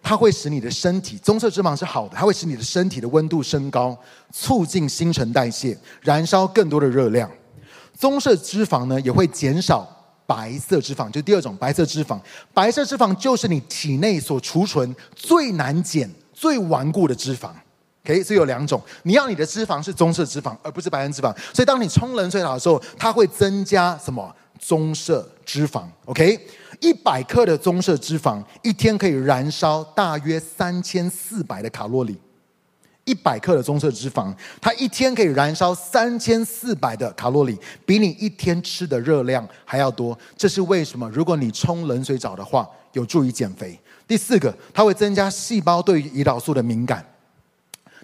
[0.03, 3.99] 它会使你的身体棕色脂肪是好的，它会使你的身体的温度升高，
[4.31, 7.31] 促进新陈代谢，燃烧更多的热量。
[8.01, 9.87] 棕色脂肪呢，也会减少
[10.27, 12.19] 白色脂肪，就第二种白色脂肪。
[12.55, 17.51] 白色脂肪就是你体内所储存最难减、最顽固的脂肪。
[18.07, 21.31] OK，所以有两种，你要你的脂肪是棕色脂肪，而不是白色脂肪。
[21.53, 24.35] 所以当你冲冷水澡的时候，它会增加什么？
[24.59, 25.83] 棕色脂肪。
[26.07, 26.39] OK，
[26.81, 32.19] 一百克的棕色脂肪一天可以燃烧大约三千四百的卡路里。
[33.11, 40.17] 一百克的棕色脂肪，它一天可以燃烧三千四百的卡路里，比你一天吃的热量还要多。
[40.37, 41.11] 这是为什么？
[41.11, 43.77] 如果你冲冷水澡的话，有助于减肥。
[44.07, 47.05] 第四个，它会增加细胞对于胰岛素的敏感。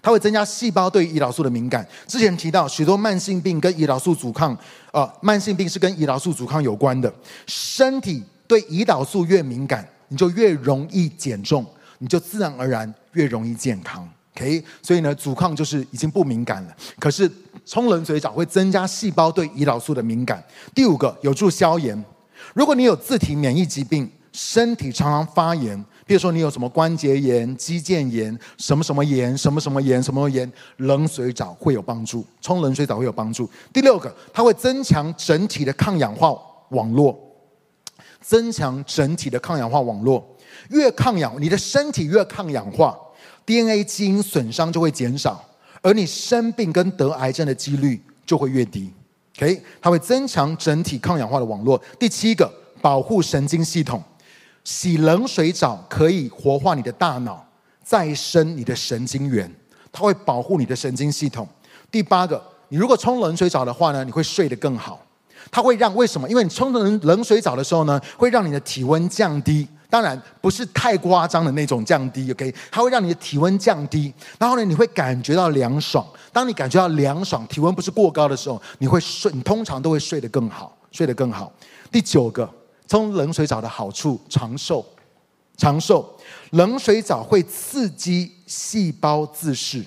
[0.02, 1.86] 它会增加细胞对胰岛素的敏感。
[2.08, 4.56] 之前提到许多慢性病跟胰岛素阻抗，
[4.90, 7.12] 呃，慢性病是跟胰岛素阻抗有关的。
[7.46, 11.64] 身体对胰岛素越敏感，你就越容易减重，
[11.98, 14.08] 你就自然而然越容易健康。
[14.36, 16.76] OK，所以呢，阻抗就是已经不敏感了。
[16.98, 17.30] 可是
[17.64, 20.44] 冲冷水澡会增加细胞对胰岛素的敏感。
[20.74, 22.04] 第五个，有助消炎。
[22.52, 32.22] 如果你有自体免疫疾病，身体常常发炎，比如说你有什么关节炎、肌腱炎、什么什么炎、什么什么炎、什么炎，冷水澡会有帮助。
[32.42, 33.48] 冲冷水澡会有帮助。
[33.72, 36.36] 第六个，它会增强整体的抗氧化
[36.72, 37.18] 网络，
[38.20, 40.36] 增强整体的抗氧化网络。
[40.68, 42.94] 越抗氧，你的身体越抗氧化。
[43.46, 45.42] DNA 基因损伤就会减少，
[45.80, 48.92] 而你生病跟得癌症的几率就会越低。
[49.38, 51.80] OK，它会增强整体抗氧化的网络。
[51.98, 54.02] 第七个，保护神经系统，
[54.64, 57.46] 洗冷水澡可以活化你的大脑，
[57.84, 59.48] 再生你的神经元，
[59.92, 61.46] 它会保护你的神经系统。
[61.90, 65.00] 第八个，你如果冲冷水澡的话呢，你会睡得更好。
[65.52, 66.28] 它会让为什么？
[66.28, 69.68] 因为你冲冷冷水澡的时候呢，会让你的体温降低。
[69.88, 72.52] 当然不是太夸张的那种降低，OK？
[72.70, 76.04] 它会让你的体温降低，然后呢，你会感觉到凉爽。
[76.32, 81.52] 当你感觉到凉爽，体温不是过高的时候，你会睡，你通常都会睡得更好，睡得更好。
[81.90, 82.48] 第九个，
[82.88, 84.84] 冲冷水澡的好处，长寿，
[85.56, 86.18] 长寿。
[86.50, 89.84] 冷水澡会刺激细胞自噬，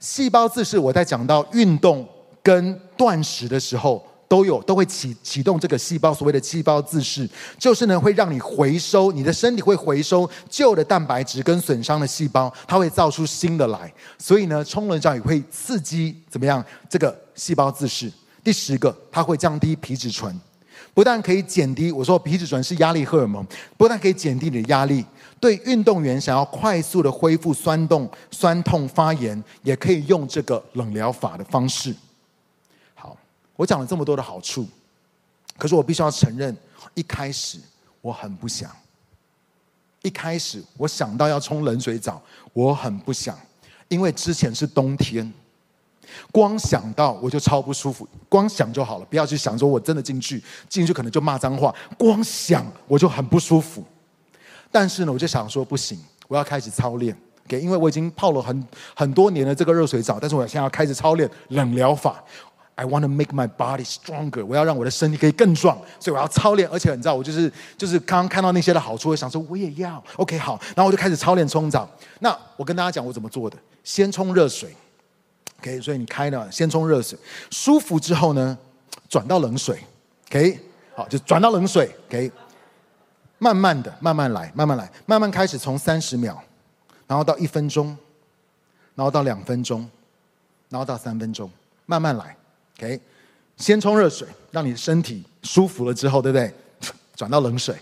[0.00, 0.78] 细胞自噬。
[0.78, 2.08] 我在讲到运动
[2.42, 4.04] 跟断食的时候。
[4.34, 13.92] 都有都会启启动这个细胞，所谓的细胞自噬，就是呢会让你回收，你的身体会回收旧的蛋白质跟损伤的细胞，它会造出新的来。
[14.18, 16.64] 所以呢，冲冷澡也会刺激怎么样？
[16.90, 18.10] 这个细胞自噬。
[18.42, 20.36] 第十个，它会降低皮质醇，
[20.92, 25.04] 不但可以减低，我说皮质醇是压力荷尔蒙，不但可以减低你的压力，
[25.38, 31.94] 对运动员想要快速的恢复酸痛、酸痛发炎，也可以用这个冷疗法的方式。
[33.56, 34.66] 我讲了这么多的好处，
[35.58, 36.56] 可是我必须要承认，
[36.94, 37.58] 一开始
[38.00, 38.70] 我很不想。
[40.02, 42.20] 一开始我想到要冲冷水澡，
[42.52, 43.38] 我很不想，
[43.88, 45.32] 因为之前是冬天，
[46.30, 48.06] 光想到我就超不舒服。
[48.28, 51.74] 光想就好了，不要去想说我真的进去，进去可能就骂脏话。
[51.96, 53.82] 光想我就很不舒服。
[54.70, 55.98] 但是呢，我就想说不行，
[56.28, 57.16] 我要开始操练。
[57.46, 62.22] 给，因为我已经泡了很很多年的这个热水澡，但是我现在要开始操练冷疗法。
[62.76, 64.44] I want to make my body stronger。
[64.44, 66.68] 我要让我的身体可以更壮，所以我要操练。
[66.68, 70.02] 而且你知道，我就是就是刚刚看到那些的好处，我想说我也要。
[70.16, 71.88] OK，好，然后我就开始操练冲澡。
[72.18, 74.74] 那我跟大家讲我怎么做的：先冲热水
[75.60, 77.16] ，OK，所以你开了，先冲热水，
[77.50, 78.58] 舒服之后呢，
[79.08, 79.78] 转到冷水
[80.28, 80.58] ，OK，
[80.96, 82.32] 好，就转到冷水，OK，
[83.38, 86.42] 慢慢的，慢慢来，慢慢来，慢慢开始从三十秒，
[87.06, 87.96] 然后到一分钟，
[88.96, 89.88] 然后到两分钟，
[90.68, 91.48] 然后到三分钟，
[91.86, 92.36] 慢慢来。
[92.78, 93.00] OK，
[93.56, 96.52] 先冲热水，让你的身体舒服了之后，对不对？
[97.14, 97.72] 转到冷水，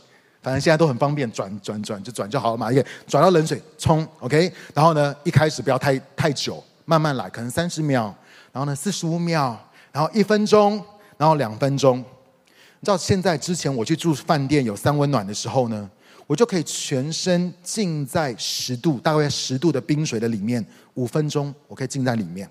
[0.43, 2.70] 反正现在都很方便，转转转就转就好了嘛。
[2.70, 4.53] 也转到冷水冲，OK。
[4.74, 8.14] 然后呢，一开始不要太太久，慢慢来，可能三十秒，
[8.53, 9.59] 然后呢四十五秒，
[9.90, 10.84] 然后一分钟，
[11.16, 11.99] 然后两分钟。
[11.99, 15.90] 你知道现在之前我去住饭店有三温暖的时候呢，
[16.26, 20.62] 我就可以全身浸在十度，大概十度的冰水的里面，
[20.95, 22.47] 五分钟，我可以浸在里面。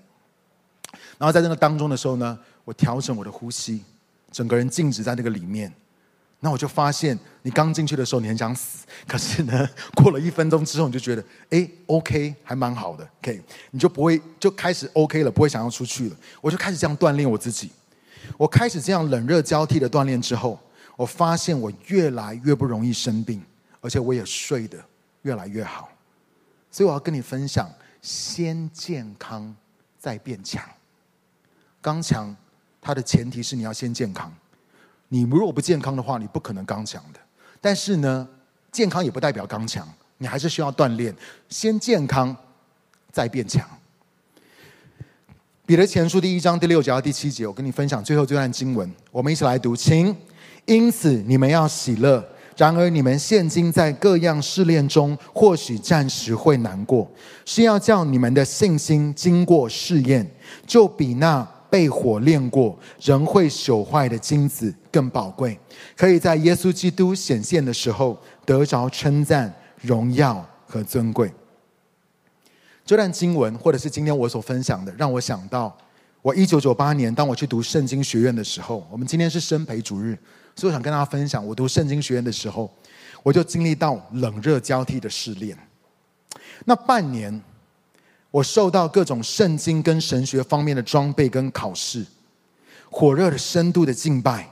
[1.18, 3.82] 然后在这个当中的时候呢，我调整我的呼吸，
[4.30, 5.72] 整个人静止在那个里面。
[6.44, 13.40] 那我就发现，你刚进去的时候你很想死，可是呢， 过了一分钟之后，你就觉得，哎，OK，还蛮好的，OK，
[13.70, 16.16] 你就不会就开始 OK 了，不会想要出去了。
[16.40, 17.70] 我就开始这样锻炼我自己。
[18.36, 20.58] 我开始这样冷热交替的锻炼之后，
[20.96, 23.40] 我发现我越来越不容易生病，
[23.80, 24.76] 而且我也睡得
[25.22, 25.88] 越来越好。
[26.72, 29.54] 所以我要跟你分享，先健康
[29.96, 30.60] 再变强。
[31.82, 32.34] 刚强，
[32.80, 34.32] 它的前提是你要先健康。
[35.08, 37.20] 你如果不健康的话，你不可能刚强的。
[37.60, 38.26] 但是呢，
[38.70, 41.14] 健康也不代表刚强，你还是需要锻炼。
[41.48, 42.34] 先健康，
[43.10, 43.68] 再变强。
[45.66, 50.16] 彼得前书第一章第六节到第七节，我跟你分享最后这段经文，我们一起来读，请。
[50.64, 52.24] 因此，你们要喜乐。
[52.56, 57.10] 然而，你们现今在各样试炼中，或许暂时会难过，
[57.44, 60.30] 是要叫你们的信心经过试验，
[60.64, 61.46] 就比那。
[61.72, 65.58] 被火炼过，仍会朽坏的金子更宝贵，
[65.96, 69.50] 可以在耶稣基督显现的时候得着称赞、
[69.80, 71.32] 荣耀和尊贵。
[72.84, 75.74] 这段经文，或者是今天我所分享的，让我想到
[76.20, 80.14] 我一九九八年当我去读圣经学院的时候，我们今天是生培主日，
[80.54, 82.70] 所以我想跟大家分享，我读圣经学院的时候，
[83.22, 85.56] 我就经历到冷热交替的试炼。
[86.66, 87.42] 那半年。
[88.32, 92.04] 我受到各种圣经跟神学方面的装备跟考试，
[92.90, 94.48] 火热的深度的敬拜，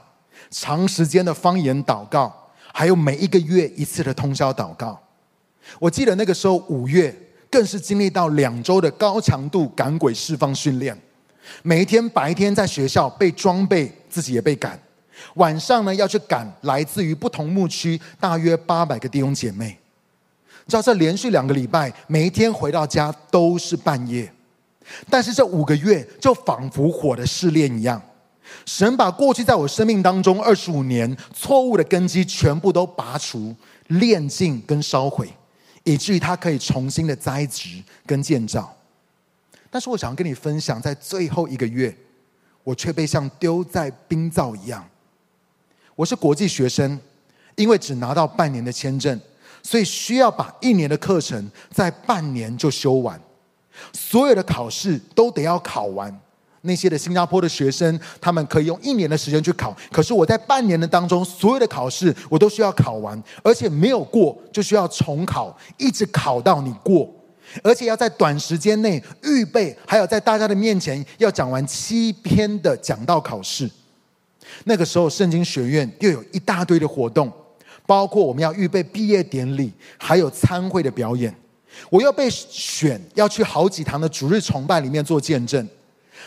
[0.51, 2.31] 长时间的方言祷告，
[2.71, 5.01] 还有每一个月一次的通宵祷告。
[5.79, 7.13] 我记得那个时候五月，
[7.49, 10.95] 更是经历到两周的高强度赶鬼释放训练。
[11.63, 14.77] 每一天白天在学校被装备，自己也被赶；
[15.33, 19.80] 晚上呢要去赶来自于不同牧区大约八百个弟兄姐妹。
[20.71, 24.31] 知道这连续两个礼拜，每一天回到家都是半夜。
[25.09, 28.01] 但是这五个月就仿佛火的试炼一样，
[28.65, 33.53] 神把过去在我生命当中二十五年错误的根基全部都拔除、
[33.87, 35.29] 炼净跟烧毁，
[35.83, 38.73] 以至于它可以重新的栽植跟建造。
[39.69, 41.93] 但是我想要跟你分享，在最后一个月，
[42.63, 44.87] 我却被像丢在冰灶一样。
[45.97, 46.97] 我是国际学生，
[47.55, 49.19] 因为只拿到半年的签证，
[49.63, 53.19] 所以需要把一年的课程在半年就修完。
[53.93, 56.19] 所有的考试都得要考完。
[56.63, 59.75] 那些的新加坡的学生，他们可以用一年的时间去考。
[59.91, 67.09] 可是我在半年的当中，所有的考试我都需要考完，而且没有过就需要重考，一直考到你过，
[67.63, 73.67] 而且要在短时间内预备，还有在大家的面前要讲完七篇的讲道考试。
[74.65, 77.31] 那个时候，圣经学院又有一大堆的活动，
[77.91, 81.35] 包括我们要预备毕业典礼，还有参会的表演。
[81.89, 85.67] 我又被选要去好几堂的主日崇拜里面做见证，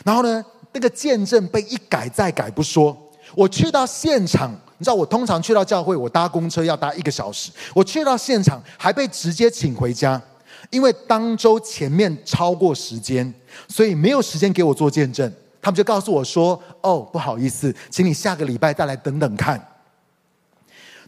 [0.04, 2.94] 然后呢，那个见证被一改再改不说，
[3.34, 10.20] 我去到现场，你知道我通常去到教会，我搭公车要搭一个小时，我去到现场还被直接请回家，
[10.68, 13.32] 因为当周前面超过时间，
[13.68, 19.58] 所以没有时间给我做见证，他们就告诉我说：“哦，不好意思，请你下个礼拜再来等等看。”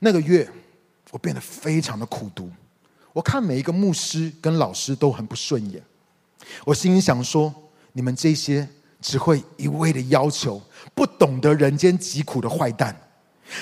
[0.00, 0.48] 那个月，
[1.10, 2.50] 我变得非常的苦读。
[3.12, 5.82] 我看每一个牧师跟老师都很不顺眼，
[6.64, 7.54] 我心里想说：
[7.92, 8.68] 你们这些
[9.00, 10.60] 只会一味的要求、
[10.94, 12.94] 不懂得人间疾苦的坏蛋，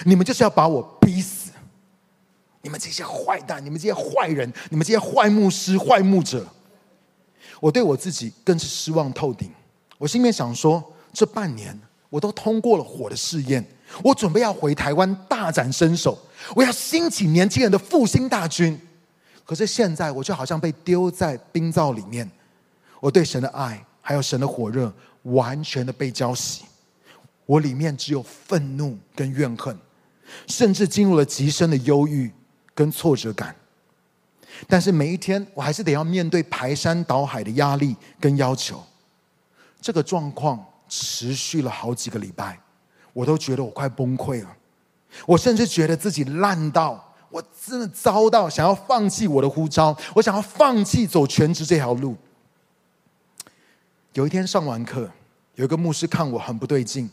[0.04, 1.52] 你们就是要把我逼死！
[2.62, 6.46] 你们这些坏蛋，你们这些坏人，你们这些坏牧师、坏牧者，
[7.60, 9.50] 我对我自己更是失望透顶。
[9.98, 10.82] 我心里面想说：
[11.12, 11.78] 这半年
[12.10, 13.64] 我都通过了火的试验，
[14.02, 16.18] 我准备要回台湾大展身手，
[16.54, 18.78] 我要兴起年轻人的复兴大军。
[19.44, 22.30] 可是现在，我就好像被丢在冰灶里面，
[23.00, 24.92] 我对神的爱还有神的火热
[25.22, 26.60] 完全的被浇熄，
[27.46, 29.78] 我里面只有愤怒跟怨恨，
[30.46, 32.32] 甚至进入了极深的忧郁
[32.74, 33.54] 跟挫折感。
[34.66, 38.82] 但是每一天，我还是得要面对排山倒海的压力跟要求。
[39.80, 42.58] 这个状况持续了好几个礼拜，
[43.14, 44.56] 我都觉得我快崩溃了，
[45.26, 47.12] 我甚至觉得自己烂到。
[47.30, 52.16] 我真的遭到想要放弃我的呼召，我想要放弃走全职这条路。
[54.12, 55.10] 有一天上完课，
[55.56, 57.10] 有一个牧师看我很不对劲，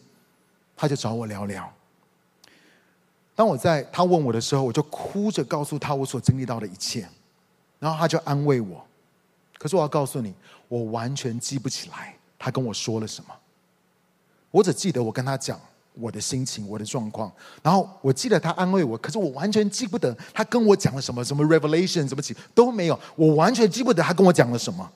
[0.78, 1.68] 他就找我聊聊。
[3.34, 7.10] 当我在他问我的时候，我就哭着告诉他我所经历到的一切，
[7.80, 8.86] 然后他就安慰我。
[9.58, 10.36] 可是我要告诉你，
[10.68, 13.34] 我完全记不起来他跟我说了什么，
[14.52, 15.60] 我只记得我跟他讲。
[15.94, 17.32] 我的心情，我的状况，
[17.62, 24.90] 然后我记得他安慰我，可是我完全记不得他跟我讲了什么，什么 revelation，什么起都没有，我完全记不得他跟我讲了什么。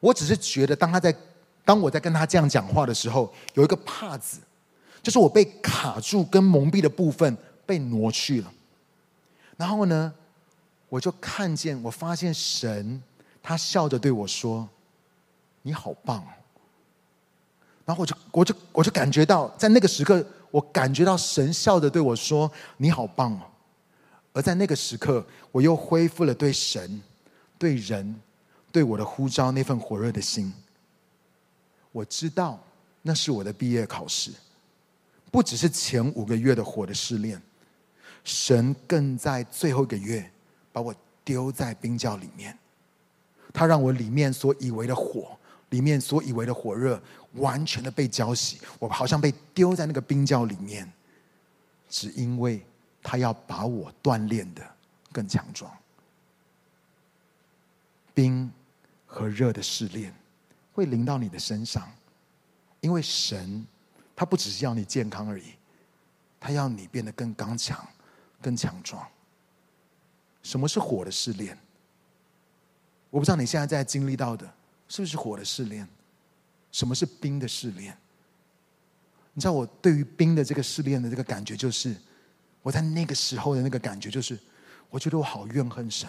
[0.00, 1.14] 我只是觉得，当他在，
[1.64, 4.38] 当我在跟他这样讲话的时候，有一个帕子，
[5.02, 8.52] 就是我被卡住跟蒙蔽的部分被挪去了。
[9.56, 10.12] 然后呢，
[10.88, 13.02] 我就看见，我发现神，
[13.42, 14.68] 他笑着对我说
[15.62, 16.22] ：“你好棒。”
[17.88, 23.40] 然后我就我就我就感觉到，在那个时刻，我感觉到神笑着对我说：“你好棒哦！”
[24.34, 27.00] 而在那个时刻，我又恢复了对神、
[27.56, 28.14] 对人、
[28.70, 30.52] 对我的呼召那份火热的心。
[31.90, 32.62] 我知道
[33.00, 34.32] 那是我的毕业考试，
[35.32, 37.40] 不只是前五个月的火的试炼，
[38.22, 40.30] 神更在最后一个月
[40.74, 42.58] 把我丢在冰窖里面，
[43.50, 45.37] 他让我里面所以为的火。
[45.70, 47.00] 里面所以为的火热，
[47.34, 50.90] 完全的被浇熄，我好像被丢在那个冰窖里面，
[51.88, 52.64] 只因为
[53.02, 54.66] 他要把我锻炼的
[55.12, 55.70] 更强壮。
[58.14, 58.50] 冰
[59.06, 60.14] 和热的试炼
[60.72, 61.88] 会临到你的身上，
[62.80, 63.66] 因为神
[64.16, 65.52] 他不只是要你健康而已，
[66.40, 67.86] 他要你变得更刚强、
[68.40, 69.06] 更强壮。
[70.42, 71.56] 什么是火的试炼？
[73.10, 74.50] 我不知道你现在在经历到的。
[74.88, 75.86] 是不是火的试炼？
[76.70, 77.96] 什么是冰的试炼？
[79.32, 81.94] 你知道我对于冰的这个试炼的这个感觉，就是
[82.62, 84.38] 我在那个时候的那个感觉，就是
[84.90, 86.08] 我觉得我好怨恨神，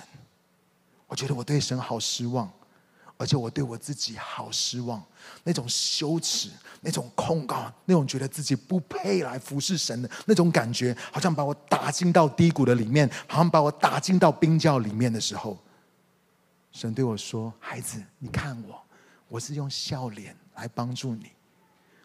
[1.08, 2.52] 我觉得我对神好失望，
[3.18, 5.04] 而且我对我自己好失望，
[5.44, 6.50] 那种羞耻，
[6.82, 15.58] 那种控告，那种觉得自己不配来服侍神的那种感觉，好像把我打进到低谷的里面，好像把我打进到冰窖里面的时候，
[16.72, 18.82] 神对我说：“孩子，你看我，
[19.28, 21.32] 我是用笑脸来帮助你，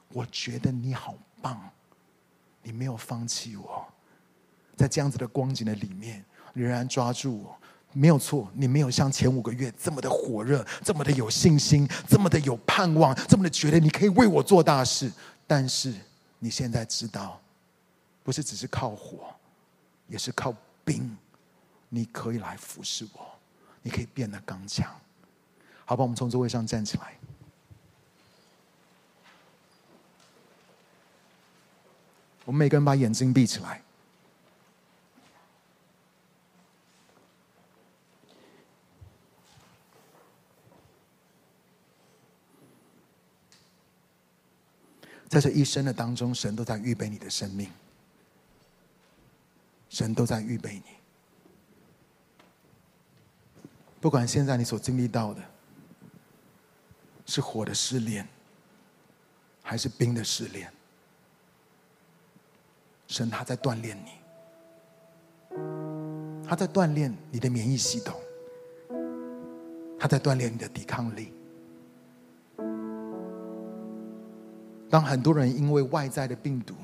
[0.08, 1.60] 我觉得你好棒，
[2.62, 3.86] 你没有放弃我，
[4.76, 7.56] 在这样子的光景的里面，仍然抓住我。”
[7.96, 15.12] 没有错，你没有像前五个月这么的火热，这么的有信心，这么的有盼望，这么的觉得你可以为我做大事。
[15.46, 15.94] 但是
[16.40, 17.40] 你现在知道，
[18.24, 19.32] 不是只是靠火，
[20.08, 20.52] 也是靠
[20.84, 21.16] 冰，
[21.88, 23.33] 你可以来服侍我，
[23.86, 24.90] 你可以变得刚强。
[25.84, 27.18] 好吧，我们从座位上站起来，
[32.46, 33.82] 我们每个人把眼睛闭起来。
[45.28, 47.70] 在这一生的当中，神都在预备你的生命，
[49.90, 51.03] 神都在预备你。
[54.04, 55.40] 不管现在你所经历到的，
[57.24, 58.28] 是火的试炼，
[59.62, 60.70] 还是冰的试炼，
[63.06, 64.10] 神他在锻炼你，
[66.46, 68.20] 他在锻炼你的免疫系统，
[69.98, 71.32] 他在锻炼你的抵抗力。
[74.90, 76.74] 当很多人因为外在的病毒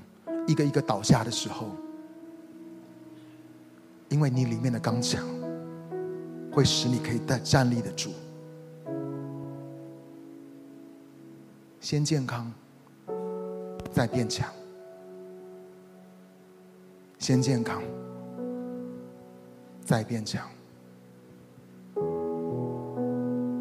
[0.47, 1.77] 一个一个倒下的时候，
[4.09, 5.23] 因为你里面的刚强，
[6.51, 8.11] 会使你可以再站立得住。
[11.81, 12.53] 先健康，
[13.91, 14.49] 再变强；
[17.19, 17.83] 先健康，
[19.85, 20.47] 再变强。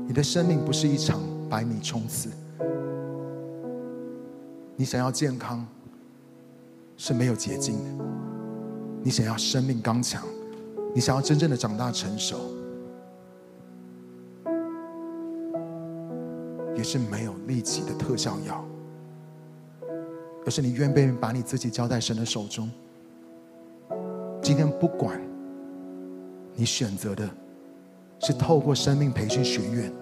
[0.06, 2.30] 你的生命不是一场百米冲刺。
[4.76, 5.66] 你想要健康
[6.98, 8.06] 是没有捷径的，
[9.04, 10.24] 你想要生命刚强，
[10.94, 12.38] 你想要真正的长大成熟，
[16.80, 18.64] 也是没有立即的特效药，
[20.46, 22.72] 而是你愿不愿意把你自己交在神的手中。
[24.42, 25.22] 今天不管
[26.56, 27.30] 你选择的
[28.20, 29.94] 是透过生命培训学院，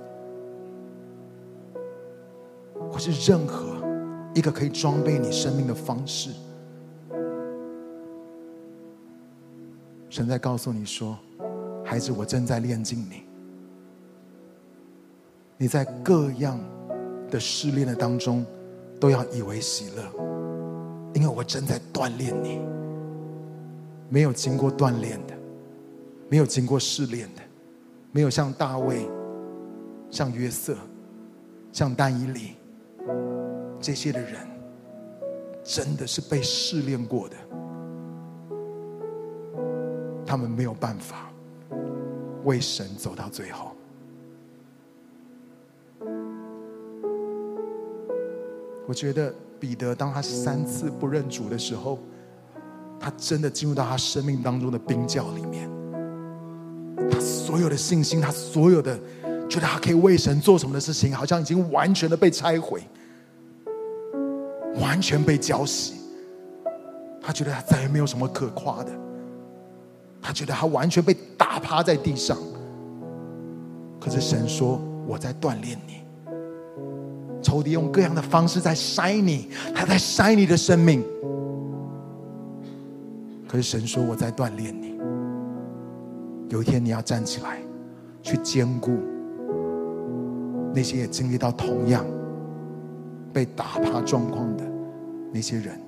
[2.91, 3.75] 或是任何。
[4.35, 6.29] 一个可以装备你生命的方式，
[10.09, 11.17] 神在告诉你说
[11.83, 13.26] ：“孩子，我正在炼净你。
[15.57, 16.59] 你在各样
[17.31, 18.45] 的试炼的当中，
[18.99, 20.03] 都要以为喜乐，
[21.13, 22.61] 因为我正在锻炼你。
[24.09, 25.33] 没有经过锻炼的，
[26.29, 27.41] 没有经过试炼的，
[28.11, 29.09] 没有像大卫、
[30.09, 30.77] 像约瑟、
[31.73, 32.55] 像丹以利。”
[33.81, 34.35] 这些的人
[35.63, 37.35] 真的是被试炼过的，
[40.25, 41.31] 他们没有办法
[42.43, 43.71] 为神走到最后。
[48.87, 51.99] 我觉得彼得当他三次不认主的时候，
[52.99, 55.69] 他真的进入到他生命当中的冰窖里面，
[57.11, 58.97] 他所有的信心，他所有的
[59.49, 62.81] 觉得他可以为神做什么的事情，好像已经完全的被拆毁。
[64.79, 65.93] 完全被浇熄，
[67.19, 68.91] 他觉得他再也没有什么可夸的，
[70.21, 72.37] 他觉得他完全被打趴在地上。
[73.99, 76.03] 可是神说：“我在锻炼你，
[77.41, 81.03] 仇敌用各样的方式在筛你，他在筛你的生命。
[83.47, 84.97] 可是神说：我在锻炼你，
[86.49, 87.59] 有一天你要站起来，
[88.21, 88.91] 去兼顾
[90.73, 92.05] 那些也经历到同样。”
[93.33, 94.63] 被打趴状况的
[95.31, 95.79] 那些人，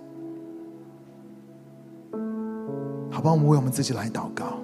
[3.10, 4.60] 好吧，我们为我们自己来祷告。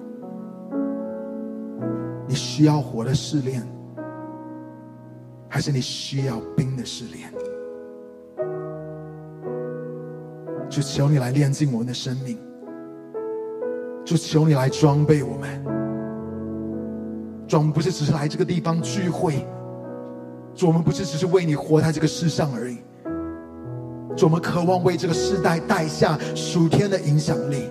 [2.28, 3.66] 你需要活的试炼，
[5.48, 7.32] 还是你需要冰的试炼？
[10.68, 12.36] 就求你来炼净我们的生命，
[14.04, 15.64] 就求你来装备我们。
[17.46, 19.46] 装不是只是来这个地方聚会。
[20.54, 22.78] 主，我们不是只是为你活在这个世上而已。
[24.16, 27.70] 主，我们渴望为这个世代带下属天的影响力。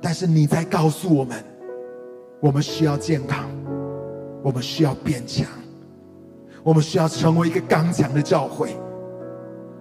[0.00, 1.44] 但是你在告诉我们，
[2.40, 3.44] 我们需要健康，
[4.42, 5.46] 我们需要变强，
[6.66, 8.76] 我们需要成为一个刚强的教会，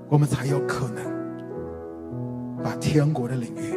[0.07, 1.03] 我们才有可能
[2.63, 3.73] 把天国的领域，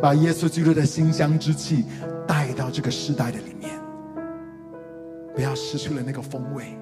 [0.00, 1.84] 把耶稣基督的馨香之气
[2.26, 3.70] 带到这个世代的里面。
[5.32, 6.76] 不要失去了那个风味，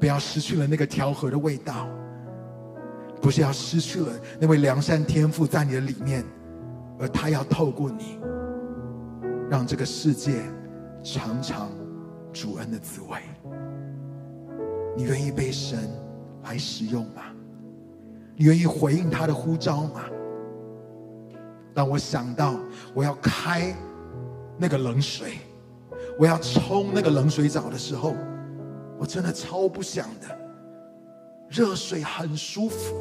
[0.00, 1.86] 不要失去了那个调和的味道，
[3.20, 4.08] 不是要失去了
[4.40, 6.24] 那位良善天父在你的里面，
[6.98, 8.18] 而他要透过你，
[9.48, 10.42] 让这个世界
[11.04, 11.70] 尝尝
[12.32, 13.16] 主恩的滋味。
[14.96, 15.78] 你愿意被神
[16.44, 17.22] 来使用吗？
[18.36, 20.02] 你愿意回应他的呼召吗？
[21.74, 22.54] 当我想到
[22.94, 23.74] 我要开
[24.58, 25.38] 那个冷水，
[26.18, 28.14] 我要冲那个冷水澡的时候，
[28.98, 30.38] 我真的超不想的。
[31.48, 32.94] 热水很舒服，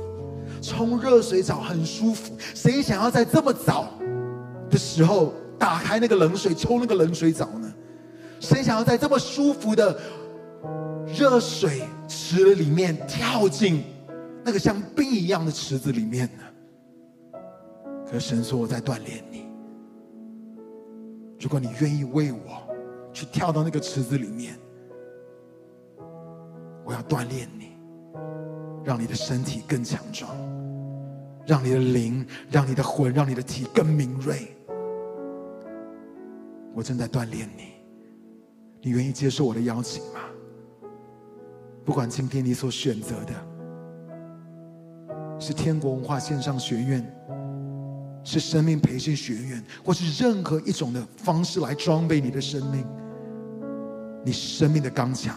[0.62, 2.36] 冲热水澡很舒服。
[2.54, 3.90] 谁想要在这么早
[4.70, 7.74] 的时候打开那个冷水冲那个冷水澡呢？
[8.42, 9.98] 谁想要在这么舒服的
[11.14, 13.84] 热水池里面跳进
[14.44, 17.40] 那个像冰一样的池子里面呢？
[18.10, 19.46] 可神说：“我在锻炼你。
[21.40, 22.62] 如果你愿意为我
[23.14, 24.54] 去跳到那个池子里面，
[26.84, 27.72] 我要锻炼你，
[28.84, 30.30] 让你的身体更强壮，
[31.48, 34.56] 让你的灵、让你的魂、让你的体更敏锐。
[36.74, 37.72] 我正在锻炼你，
[38.82, 40.20] 你愿意接受我的邀请吗？
[41.86, 43.34] 不管今天你所选择的
[45.40, 47.06] 是天国文化线上学院。”
[48.24, 52.86] 是生命培训学院，或是任何一种的方式来装备你的生命。
[54.24, 55.36] 你生命的刚强，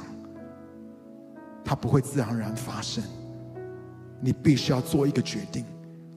[1.64, 3.03] 它不会自然而然发生。
[4.20, 5.64] 你必须要做一个决定。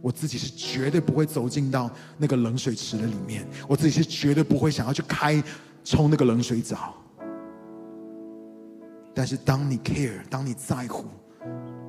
[0.01, 5.41] 我自己是绝对不会走进到那个冷水池的里面，我自己是绝对不会想要去开
[5.85, 6.95] 冲那个冷水澡。
[9.17, 11.05] 但是当你 care，当你在乎。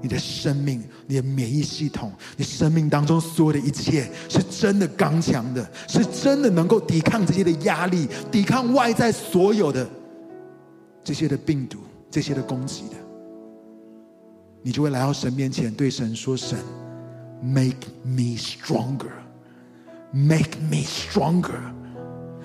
[0.00, 9.86] 你的生命，你的免疫系统，你生命当中所有的一切，是真的刚强的，是真的能够抵抗这些的压力，抵抗外在所有的
[11.02, 11.78] 这些的病毒，
[12.10, 12.94] 这些的攻击的。
[14.62, 16.56] 你就会来到神面前，对神说：“神
[17.42, 21.58] ，make me stronger，make me stronger。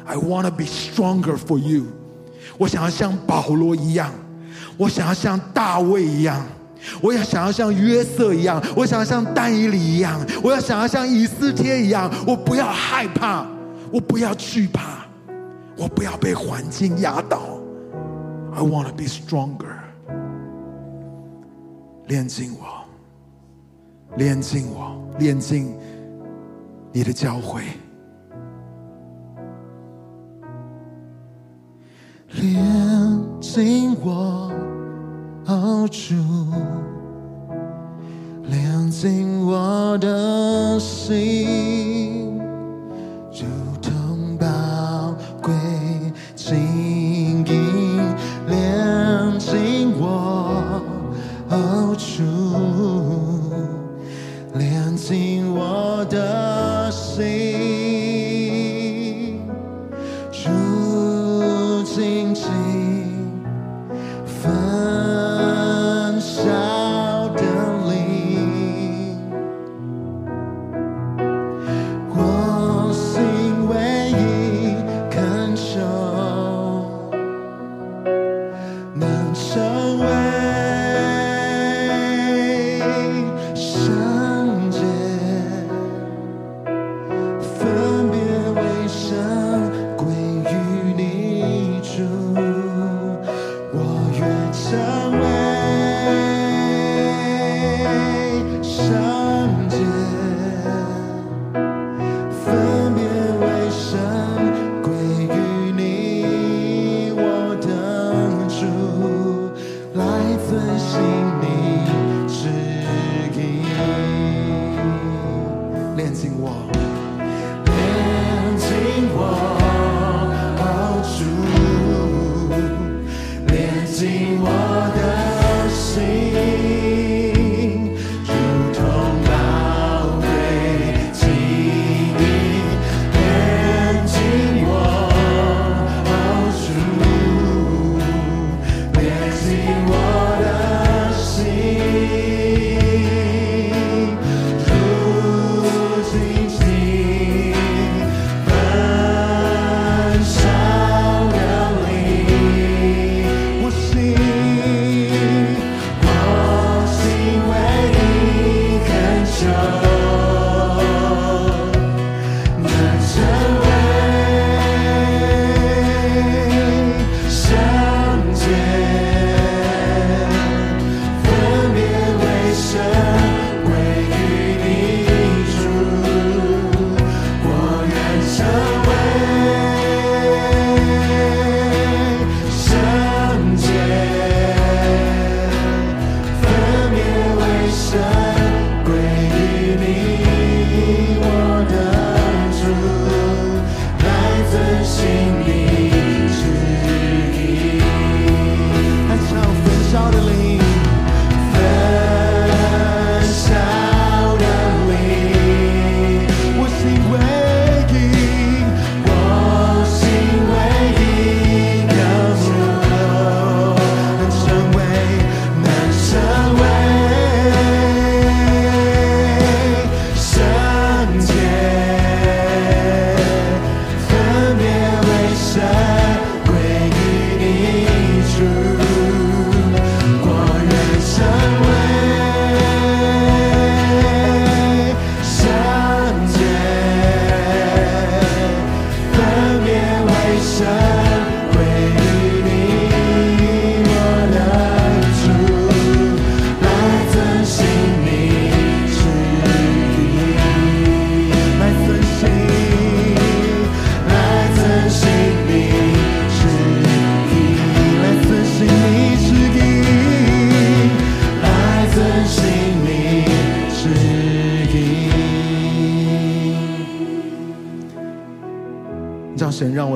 [0.05, 1.85] I wanna be stronger for you。
[2.57, 4.11] 我想要像保罗一样，
[4.77, 6.43] 我想要像大卫一样。”
[7.01, 12.11] 我要想要像约瑟一样，我想要像但以理一样，我要想要像以斯帖一样。
[12.27, 13.45] 我不要害怕，
[13.89, 15.05] 我不要惧怕，
[15.77, 17.39] 我不要被环境压倒。
[18.53, 19.79] I want to be stronger。
[22.07, 22.83] 炼净我，
[24.17, 25.73] 炼净我，炼净
[26.91, 27.63] 你的教会，
[32.35, 34.51] 连紧我。
[35.45, 36.15] 好主，
[38.49, 42.37] 炼净我的心，
[43.31, 43.45] 如
[43.81, 44.45] 同宝
[45.41, 45.53] 贵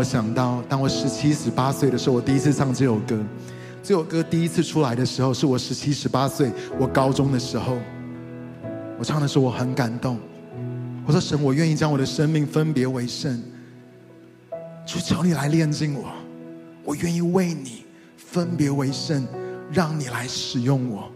[0.08, 3.22] 想到，当我十七、十八岁的时候，我第一次唱这首歌。
[3.84, 6.50] 这首歌第一次出来的时候，是我十七、十八岁，
[6.80, 7.78] 我高中的时候。
[8.98, 10.18] 我唱的时候，我很感动。
[11.06, 13.44] 我说：“神，我愿意将我的生命分别为圣，
[14.86, 16.10] 求求你来炼净我。
[16.86, 17.84] 我愿意为你
[18.16, 19.28] 分别为圣，
[19.70, 21.12] 让你来使用我。”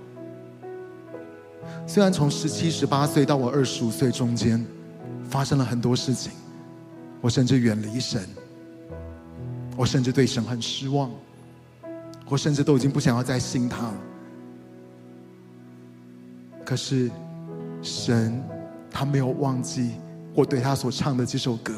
[1.87, 4.65] 虽然从十七、十八岁到我二十五岁中间，
[5.29, 6.33] 发生了很多事情，
[7.21, 8.21] 我甚至远离神，
[9.81, 11.09] 我甚至对神很失望，
[12.29, 13.97] 我甚至都已经不想要再信他了。
[16.63, 17.09] 可是，
[17.81, 18.43] 神
[18.91, 19.93] 他没有忘记
[20.35, 21.73] 我对他所唱的这首歌。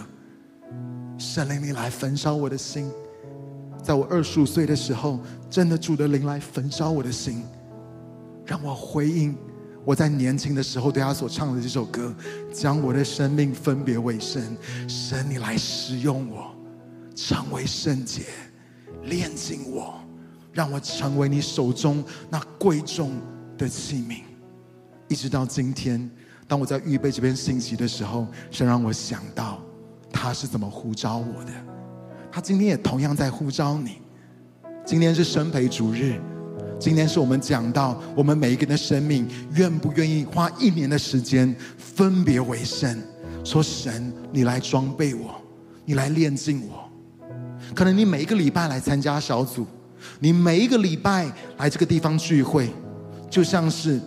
[1.18, 2.92] 神灵，你来焚烧我的心，
[3.82, 7.42] 在我二十五岁的时候，真的主的灵来焚烧我的心，
[8.46, 9.34] 让我回应。
[9.86, 12.14] 我在年轻的时候对他所唱的这首歌，
[12.52, 14.44] 将我的生命分别为圣，
[14.90, 16.54] 神你来使用我，
[17.16, 18.24] 成为圣洁，
[19.04, 19.96] 炼净我，
[20.52, 23.12] 让我成为你手中那贵重
[23.58, 24.22] 的器皿。
[25.08, 26.10] 一直到今天，
[26.48, 29.62] 当我在预备这篇信息的时候，神让我想到
[30.12, 31.52] 他是怎么呼召我的，
[32.32, 34.02] 他今天也同样在呼召你。
[34.86, 36.20] 今天是生培主日。
[36.80, 43.00] 今天是我们讲到我们每一个人的生命，愿不愿意花一年的时间分别为圣？
[43.46, 45.36] 说神，你来装备我，
[45.86, 46.83] 你来炼净我。
[47.74, 49.66] 可能你每一个礼拜来参加小组，
[50.20, 52.70] 你每一个礼拜来这个地方聚会，
[53.30, 54.00] 就像是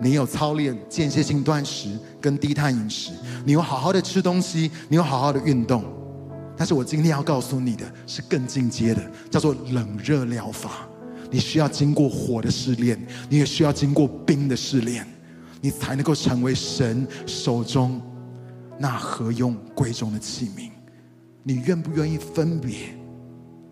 [0.00, 3.12] 你有操练间歇性断食跟低碳饮食，
[3.44, 5.84] 你有好好的吃东西，你有好好的运动。
[6.56, 10.86] 但是我今天要告诉你的是更进阶的，叫做冷热疗法。
[11.30, 12.96] 你需要经过火的试炼，
[13.28, 15.04] 你也需要经过冰的试炼，
[15.60, 18.00] 你才能够成为神手中
[18.78, 20.70] 那何用贵重的器皿。
[21.42, 22.96] 你愿不愿意分别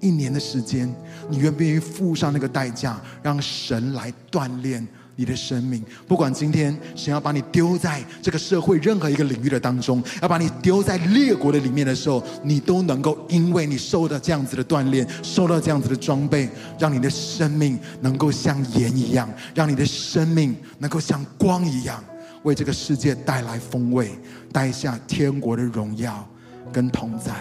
[0.03, 0.95] 一年的时间？
[1.31, 4.87] 你愿不愿意付上那个代价，让神来锻炼？
[5.15, 16.49] 你的生命，不管今天神要把你丢在这个社会任何一个领域的当中，要把你丢在列国的里面的时候，你都能够因为你受到这样子的锻炼，受到这样子的装备，
[16.79, 22.03] 让你的生命能够像盐一样，让你的生命能够像光一样，
[22.43, 24.13] 为这个世界带来风味，
[24.51, 26.27] 带下天国的荣耀
[26.73, 27.33] 跟同在，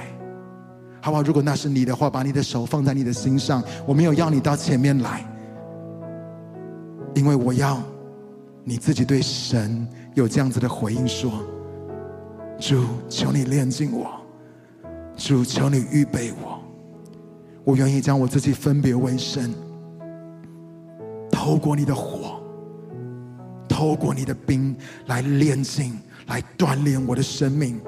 [1.02, 1.24] 好不好？
[1.24, 5.26] 如果那是你的话，把你的手放在你的心上，我没有要你到前面来。
[7.16, 7.82] 因为我要
[8.64, 11.32] 你自己对神有这样子的回应，说
[12.58, 14.06] ：“主，求你炼净我；
[15.18, 16.60] 主，求你预备我。
[17.64, 19.54] 我愿意将我自己分别为圣，
[21.32, 22.41] 透过你的火，
[23.68, 24.76] 透过你的冰
[25.08, 27.80] 来炼净，来锻炼我的生命。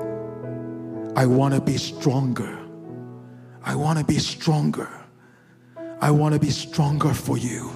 [1.16, 2.63] I wanna be stronger.
[3.63, 4.89] I wanna be stronger.
[6.01, 7.71] I wanna be stronger for you.”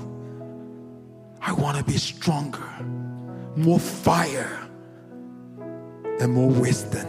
[1.44, 2.62] I want to be stronger,
[3.56, 4.46] more fire,
[6.20, 7.04] and more wisdom.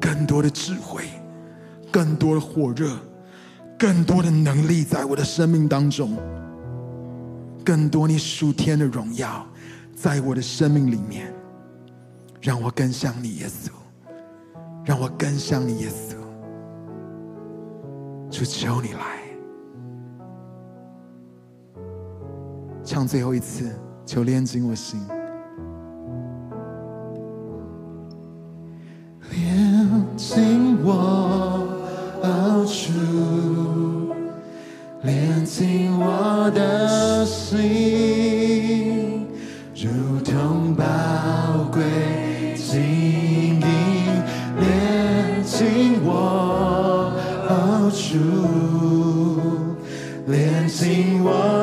[0.00, 1.04] 更多的智慧，
[1.92, 2.98] 更多的火热，
[3.78, 6.18] 更多的能力在我的生命当中，
[7.64, 9.46] 更多你属天的荣耀
[9.94, 11.32] 在我的生命里面，
[12.40, 13.70] 让我更像你，耶稣，
[14.84, 16.07] 让我更像你，耶稣，
[18.29, 19.19] 就求你来。
[22.83, 23.71] 唱最后一次，
[24.05, 24.99] 求炼净我心，
[29.29, 31.67] 炼净我
[32.65, 34.13] 主，
[35.03, 37.59] 炼净我的心，
[48.11, 48.17] 主，
[50.25, 51.58] 炼净我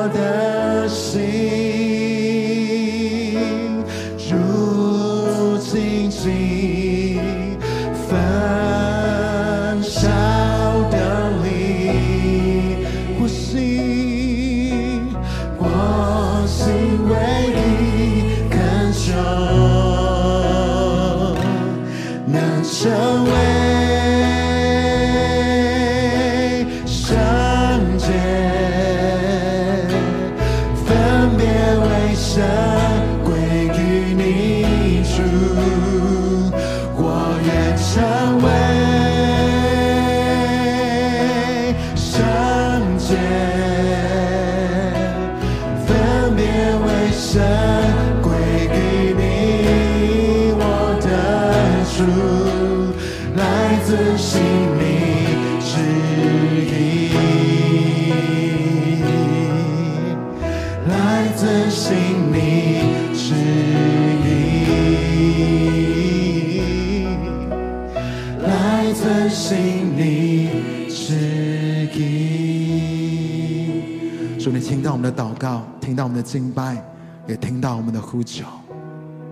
[76.27, 76.83] 敬拜，
[77.25, 78.45] 也听到我们的呼求。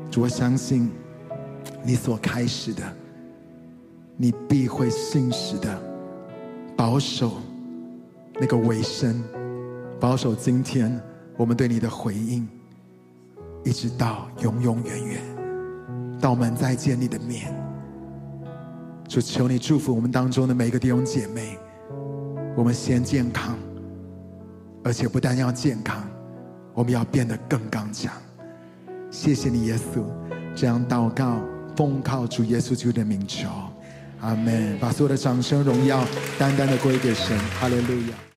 [0.09, 0.89] 主，我相信
[1.83, 2.81] 你所开始的，
[4.15, 5.77] 你必会信实的
[6.77, 7.33] 保守
[8.39, 9.21] 那个尾声，
[9.99, 10.97] 保守今天
[11.35, 12.47] 我们对你的回应，
[13.65, 15.21] 一直到永永远远，
[16.21, 17.53] 到我们再见你的面。
[19.09, 21.59] 主，求你祝福我们当中的每一个弟兄姐妹，
[22.55, 23.57] 我们先健康。
[24.81, 26.07] 而且不但要健康，
[26.75, 28.13] 我们要变得更刚强。
[29.09, 30.03] 谢谢你，耶稣，
[30.53, 31.39] 这样祷告，
[31.75, 33.47] 奉靠主耶稣基督的名求，
[34.19, 34.77] 阿门。
[34.77, 36.03] 把所有的掌声、荣耀，
[36.37, 38.25] 单单的归给神，哈利路亚。